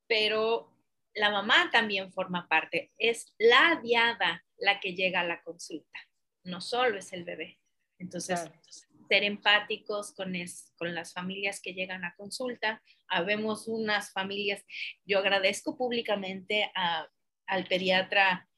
[0.07, 0.73] pero
[1.13, 2.91] la mamá también forma parte.
[2.97, 5.99] Es la diada la que llega a la consulta,
[6.43, 7.59] no solo es el bebé.
[7.99, 8.49] Entonces,
[9.07, 10.33] ser empáticos con,
[10.77, 12.81] con las familias que llegan a consulta.
[13.07, 14.63] Habemos unas familias,
[15.05, 16.71] yo agradezco públicamente
[17.45, 18.49] al pediatra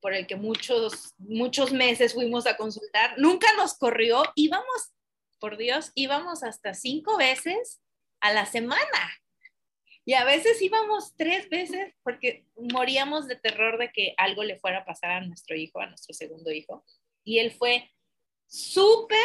[0.00, 3.16] por el que muchos, muchos meses fuimos a consultar.
[3.18, 4.92] Nunca nos corrió, íbamos
[5.42, 7.82] por Dios, íbamos hasta cinco veces
[8.20, 9.20] a la semana.
[10.04, 14.78] Y a veces íbamos tres veces porque moríamos de terror de que algo le fuera
[14.78, 16.84] a pasar a nuestro hijo, a nuestro segundo hijo.
[17.24, 17.90] Y él fue
[18.46, 19.18] súper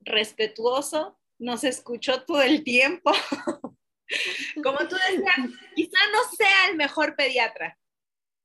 [0.00, 3.12] respetuoso, nos escuchó todo el tiempo.
[4.64, 5.36] Como tú decías,
[5.76, 7.78] quizá no sea el mejor pediatra,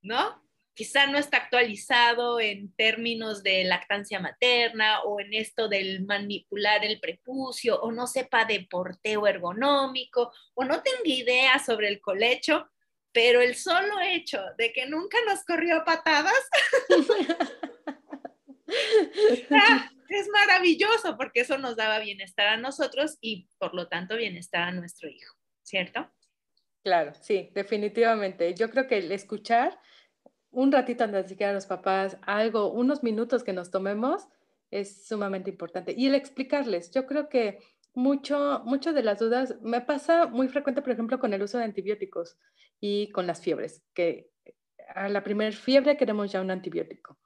[0.02, 0.47] ¿no?
[0.78, 7.00] Quizá no está actualizado en términos de lactancia materna o en esto del manipular el
[7.00, 12.70] prepucio o no sepa de porteo ergonómico o no tenga idea sobre el colecho,
[13.10, 16.48] pero el solo hecho de que nunca nos corrió patadas
[20.08, 24.70] es maravilloso porque eso nos daba bienestar a nosotros y por lo tanto bienestar a
[24.70, 26.08] nuestro hijo, ¿cierto?
[26.84, 28.54] Claro, sí, definitivamente.
[28.54, 29.76] Yo creo que el escuchar
[30.50, 34.28] un ratito antes de siquiera a los papás, algo, unos minutos que nos tomemos,
[34.70, 35.94] es sumamente importante.
[35.96, 37.58] Y el explicarles, yo creo que
[37.94, 41.64] mucho, mucho de las dudas me pasa muy frecuente, por ejemplo, con el uso de
[41.64, 42.38] antibióticos
[42.80, 44.30] y con las fiebres, que
[44.94, 47.18] a la primera fiebre queremos ya un antibiótico.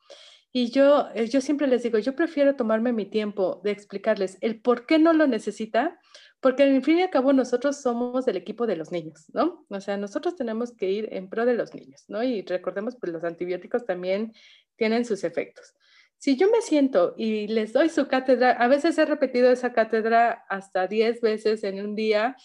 [0.52, 4.60] Y yo, eh, yo siempre les digo, yo prefiero tomarme mi tiempo de explicarles el
[4.60, 5.98] por qué no lo necesita,
[6.42, 9.64] porque en fin y al cabo nosotros somos del equipo de los niños, ¿no?
[9.68, 12.24] O sea, nosotros tenemos que ir en pro de los niños, ¿no?
[12.24, 14.34] Y recordemos, pues los antibióticos también
[14.74, 15.72] tienen sus efectos.
[16.18, 20.44] Si yo me siento y les doy su cátedra, a veces he repetido esa cátedra
[20.48, 22.36] hasta 10 veces en un día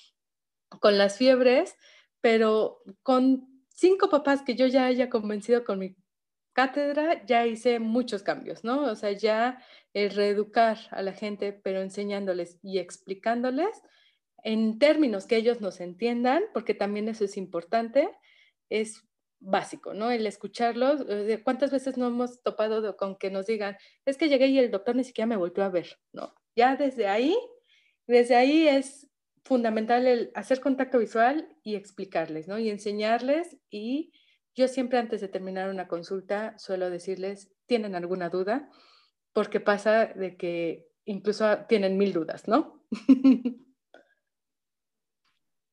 [0.79, 1.75] con las fiebres,
[2.21, 5.95] pero con cinco papás que yo ya haya convencido con mi
[6.57, 8.85] cátedra ya hice muchos cambios, ¿no?
[8.85, 13.83] O sea, ya el reeducar a la gente, pero enseñándoles y explicándoles
[14.43, 18.09] en términos que ellos nos entiendan, porque también eso es importante,
[18.71, 19.07] es
[19.39, 20.09] básico, ¿no?
[20.09, 21.05] El escucharlos.
[21.07, 24.71] Eh, ¿Cuántas veces no hemos topado con que nos digan, es que llegué y el
[24.71, 26.33] doctor ni siquiera me volvió a ver, ¿no?
[26.55, 27.37] Ya desde ahí,
[28.07, 29.07] desde ahí es
[29.45, 32.57] fundamental el hacer contacto visual y explicarles, ¿no?
[32.57, 34.11] Y enseñarles y
[34.57, 38.69] yo siempre antes de terminar una consulta suelo decirles, ¿tienen alguna duda?
[39.31, 42.83] Porque pasa de que incluso tienen mil dudas, ¿no?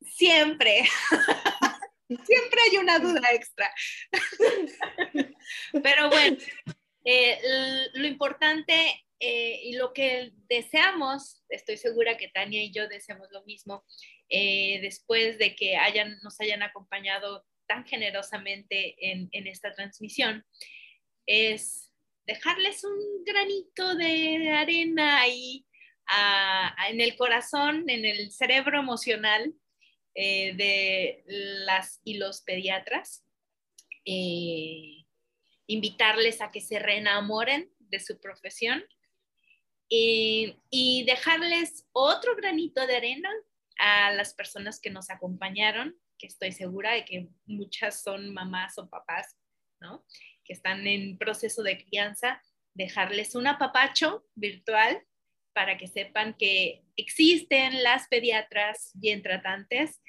[0.03, 0.85] Siempre.
[2.09, 3.73] Siempre hay una duda extra.
[5.83, 6.37] Pero bueno,
[7.05, 7.41] eh,
[7.95, 13.43] lo importante eh, y lo que deseamos, estoy segura que Tania y yo deseamos lo
[13.45, 13.85] mismo,
[14.29, 20.45] eh, después de que hayan, nos hayan acompañado tan generosamente en, esta transmisión,
[21.27, 21.91] es
[22.27, 25.67] dejarles un granito de arena ahí
[26.89, 29.53] en el corazón, en el cerebro emocional
[30.15, 33.25] eh, de las y los pediatras.
[34.05, 35.05] Eh,
[35.67, 38.85] invitarles a que se reenamoren de su profesión
[39.89, 43.31] y dejarles otro granito de arena
[43.79, 45.97] a las personas que nos acompañaron
[46.27, 49.37] estoy segura de que muchas son mamás o papás,
[49.81, 50.05] ¿no?
[50.45, 52.43] Que están en proceso de crianza,
[52.75, 55.03] dejarles un apapacho virtual
[55.53, 60.03] para que sepan que existen las pediatras bien tratantes,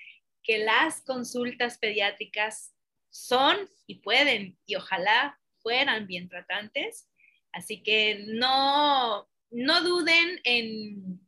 [0.44, 2.74] que las consultas pediátricas
[3.10, 7.10] son y pueden y ojalá fueran bien tratantes.
[7.52, 11.20] Así que no, no duden en,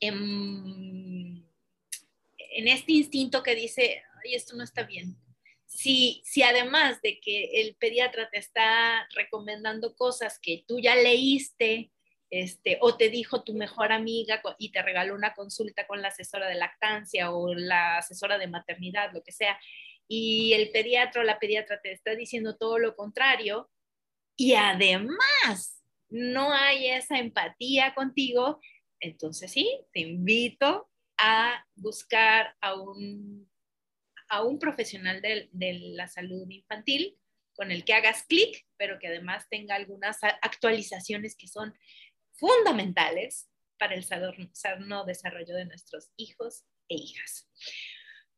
[0.00, 1.22] en
[2.52, 5.16] en este instinto que dice, ay, esto no está bien.
[5.66, 11.90] Si, si además de que el pediatra te está recomendando cosas que tú ya leíste,
[12.32, 16.48] este, o te dijo tu mejor amiga y te regaló una consulta con la asesora
[16.48, 19.60] de lactancia o la asesora de maternidad, lo que sea,
[20.08, 23.70] y el pediatra o la pediatra te está diciendo todo lo contrario,
[24.34, 28.60] y además no hay esa empatía contigo,
[28.98, 33.46] entonces sí, te invito a buscar a un,
[34.32, 35.50] a un profesional de,
[35.94, 37.18] la salud infantil
[37.54, 41.74] con el que hagas clic, pero que además tenga algunas actualizaciones que son
[42.32, 47.46] fundamentales para el sano desarrollo de nuestros hijos e hijas.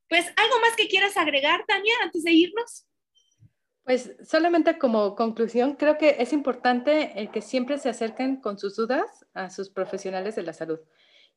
[0.08, 2.88] Pues, ¿algo más que quieras agregar, Tania, antes de irnos?
[3.84, 8.74] Pues solamente como conclusión, creo que es importante el que siempre se acerquen con sus
[8.74, 10.80] dudas a sus profesionales de la salud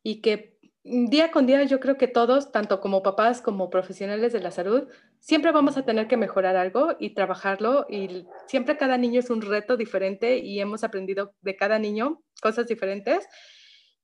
[0.01, 4.39] y que día con día yo creo que todos, tanto como papás como profesionales de
[4.39, 4.88] la salud,
[5.19, 9.41] siempre vamos a tener que mejorar algo y trabajarlo y siempre cada niño es un
[9.41, 13.28] reto diferente y hemos aprendido de cada niño cosas diferentes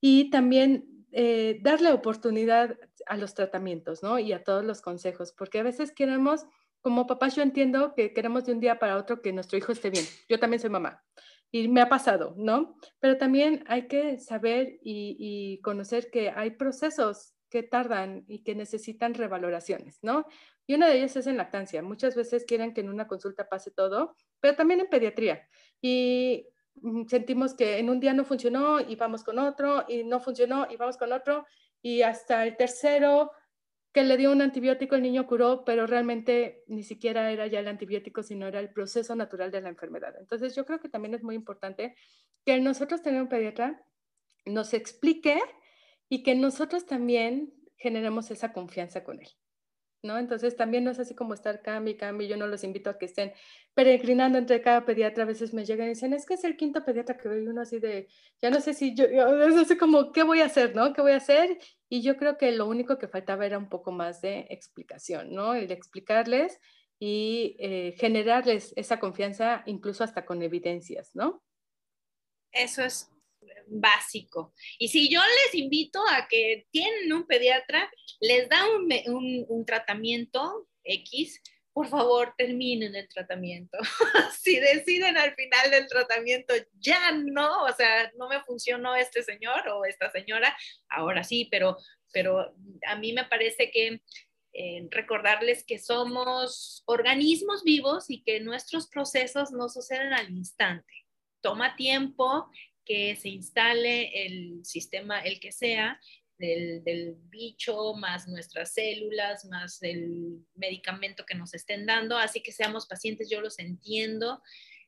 [0.02, 4.20] y también eh, darle oportunidad a los tratamientos, ¿no?
[4.20, 6.46] Y a todos los consejos, porque a veces queremos,
[6.82, 9.90] como papás yo entiendo que queremos de un día para otro que nuestro hijo esté
[9.90, 10.06] bien.
[10.28, 11.04] Yo también soy mamá
[11.54, 12.76] y me ha pasado, ¿no?
[13.00, 19.14] Pero también hay que saber y, conocer que hay procesos que tardan y que necesitan
[19.14, 20.26] revaloraciones, ¿no?
[20.66, 21.84] Y una de ellas es en lactancia.
[21.84, 25.48] Muchas veces quieren que en una consulta pase todo, pero también en pediatría.
[25.80, 26.48] Y
[26.82, 30.66] mm, sentimos que en un día no funcionó y vamos con otro, y no funcionó
[30.72, 31.46] y vamos con otro,
[31.84, 33.32] y hasta el tercero
[33.94, 37.68] que le dio un antibiótico, el niño curó, pero realmente ni siquiera era ya el
[37.68, 40.16] antibiótico, sino era el proceso natural de la enfermedad.
[40.20, 41.96] Entonces yo creo que también es muy importante
[42.44, 43.86] que nosotros tener un pediatra
[44.46, 45.40] nos explique
[46.10, 49.30] y que nosotros también generemos esa confianza con él.
[50.04, 50.20] ¿No?
[50.20, 52.28] Entonces también no es así como estar cambio y cambio.
[52.28, 53.34] Yo no los invito a que estén
[53.74, 55.24] peregrinando entre cada pediatra.
[55.24, 57.62] A veces me llegan y dicen, es que es el quinto pediatra que veo uno
[57.62, 58.10] así de,
[58.42, 60.94] ya no sé si yo, es así como, ¿qué voy a hacer, no?
[60.94, 61.58] ¿Qué voy a hacer?
[61.90, 65.54] Y yo creo que lo único que faltaba era un poco más de explicación, ¿no?
[65.54, 66.60] El explicarles
[67.00, 71.42] y eh, generarles esa confianza incluso hasta con evidencias, ¿no?
[72.52, 73.13] Eso es
[73.68, 74.54] básico.
[74.78, 77.90] Y si yo les invito a que tienen un pediatra,
[78.20, 81.42] les da un, un, tratamiento X,
[81.72, 83.78] por favor terminen el tratamiento.
[84.40, 89.68] si deciden al final del tratamiento, ya no, o sea, no me funcionó este señor
[89.70, 90.56] o esta señora,
[90.90, 91.78] ahora sí, pero,
[92.12, 92.56] pero
[92.88, 94.02] a mí me parece que
[94.56, 100.94] eh, recordarles que somos organismos vivos y que nuestros procesos no suceden al instante.
[101.42, 102.52] Toma tiempo
[102.86, 106.00] que se instale el sistema, el que sea,
[106.38, 112.18] del, bicho, más nuestras células, más el medicamento que nos estén dando.
[112.18, 114.42] Así que seamos pacientes, yo los entiendo,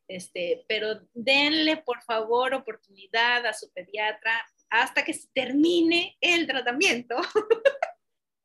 [0.08, 4.34] este, pero denle por favor oportunidad a su pediatra
[4.70, 7.16] hasta que se termine el tratamiento.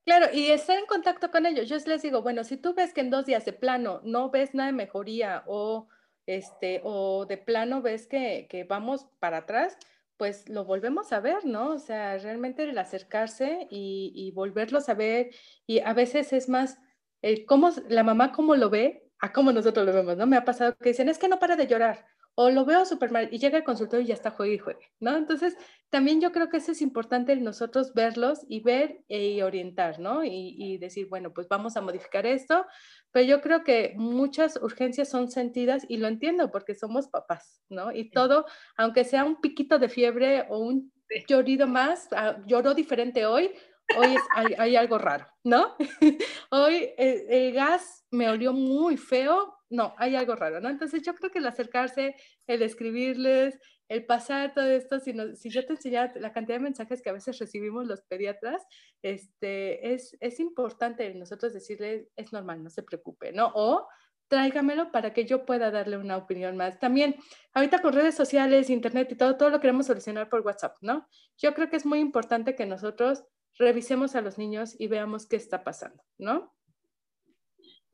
[0.07, 1.69] Claro, y estar en contacto con ellos.
[1.69, 4.55] Yo les digo, bueno, si tú ves que en dos días de plano no ves
[4.55, 5.89] nada de mejoría o
[6.37, 9.77] este, o de plano ves que, vamos para atrás,
[10.17, 11.71] pues lo volvemos a ver, ¿no?
[11.71, 15.31] O sea, realmente el acercarse y, y volverlos a ver,
[15.67, 16.79] y a veces es más,
[17.23, 20.27] eh, cómo, la mamá cómo lo ve a cómo nosotros lo vemos, ¿no?
[20.27, 22.07] Me ha pasado que dicen, es que no para de llorar,
[22.43, 24.91] o lo veo súper mal y llega el consultorio y ya está juegue y juegue,
[24.99, 25.15] ¿no?
[25.15, 25.59] Entonces,
[25.91, 30.25] también yo creo que eso es importante nosotros verlos y ver y orientar, ¿no?
[30.25, 32.65] Y, y, decir, bueno, pues vamos a modificar esto,
[33.13, 37.93] pero yo creo que muchas urgencias son sentidas y lo entiendo porque somos papás, ¿no?
[37.93, 38.47] Y todo,
[38.79, 40.91] aunque sea un piquito de fiebre o un
[41.29, 43.51] llorido más, ah, lloró diferente hoy,
[43.99, 45.77] hoy hay, hay, algo raro, ¿no?
[46.51, 50.69] hoy el, el gas me olió muy feo, no, hay algo raro, ¿no?
[50.69, 52.17] Entonces yo creo que el acercarse,
[52.47, 53.59] el escribirles,
[53.89, 57.15] el pasar todo esto, si, si yo te enseñara la cantidad de mensajes que a
[57.15, 58.63] veces recibimos los pediatras,
[59.03, 63.53] este, es, es importante nosotros decirle, es normal, no se preocupe, ¿no?
[63.55, 63.89] O
[64.29, 66.79] tráigamelo para que yo pueda darle una opinión más.
[66.79, 67.17] También,
[67.53, 71.09] ahorita con redes sociales, internet y todo, todo lo queremos solucionar por WhatsApp, ¿no?
[71.37, 73.25] Yo creo que es muy importante que nosotros
[73.59, 76.55] revisemos a los niños y veamos qué está pasando, ¿no?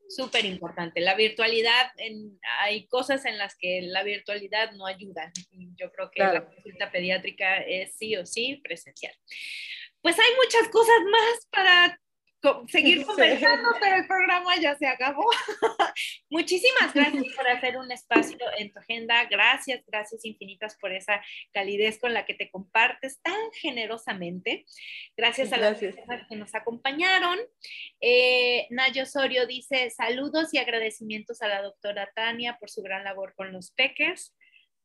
[0.09, 1.01] Súper importante.
[1.01, 1.91] La virtualidad,
[2.61, 5.31] hay cosas en las que la virtualidad no ayuda.
[5.75, 9.13] Yo creo que la consulta pediátrica es sí o sí presencial.
[10.01, 11.99] Pues hay muchas cosas más para
[12.67, 15.25] seguir conversando, pero el programa ya se acabó.
[16.29, 19.25] Muchísimas gracias por hacer un espacio en tu agenda.
[19.25, 21.21] Gracias, gracias infinitas por esa
[21.51, 24.65] calidez con la que te compartes tan generosamente.
[25.15, 27.39] Gracias a las personas que nos acompañaron.
[28.01, 33.33] Eh, Nayo Osorio dice saludos y agradecimientos a la doctora Tania por su gran labor
[33.35, 34.35] con los peques.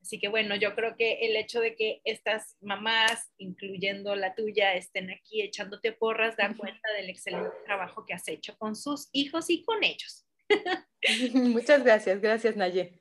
[0.03, 4.75] Así que bueno, yo creo que el hecho de que estas mamás, incluyendo la tuya,
[4.75, 9.49] estén aquí echándote porras, da cuenta del excelente trabajo que has hecho con sus hijos
[9.49, 10.27] y con ellos.
[11.33, 12.99] Muchas gracias, gracias Naye.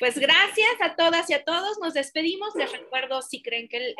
[0.00, 1.78] Pues gracias a todas y a todos.
[1.78, 2.52] Nos despedimos.
[2.56, 3.94] Les recuerdo, si creen que el,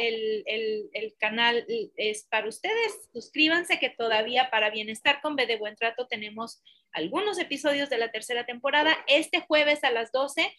[0.45, 1.65] el, el, canal
[1.97, 6.61] es para ustedes, suscríbanse que todavía para Bienestar con B de Buen Trato tenemos
[6.91, 8.97] algunos episodios de la tercera temporada.
[9.07, 10.53] Este jueves a las 12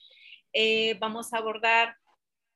[0.57, 1.97] eh, vamos a abordar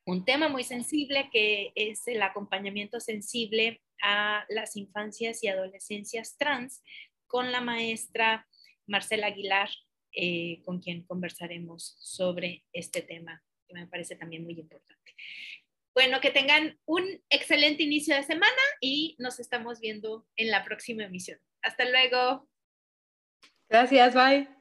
[0.05, 6.81] un tema muy sensible que es el acompañamiento sensible a las infancias y adolescencias trans
[7.27, 8.47] con la maestra
[8.87, 9.69] Marcela Aguilar,
[10.13, 15.13] eh, con quien conversaremos sobre este tema, que me parece también muy importante.
[15.93, 21.03] Bueno, que tengan un excelente inicio de semana y nos estamos viendo en la próxima
[21.03, 21.37] emisión.
[21.61, 22.47] Hasta luego.
[23.67, 24.58] Gracias, bye.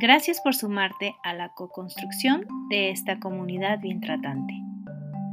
[0.00, 4.54] Gracias por sumarte a la co-construcción de esta comunidad bien tratante.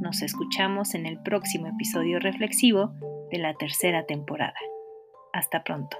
[0.02, 2.92] Nos escuchamos en el próximo episodio reflexivo
[3.30, 4.58] de la tercera temporada.
[5.32, 5.96] Hasta pronto.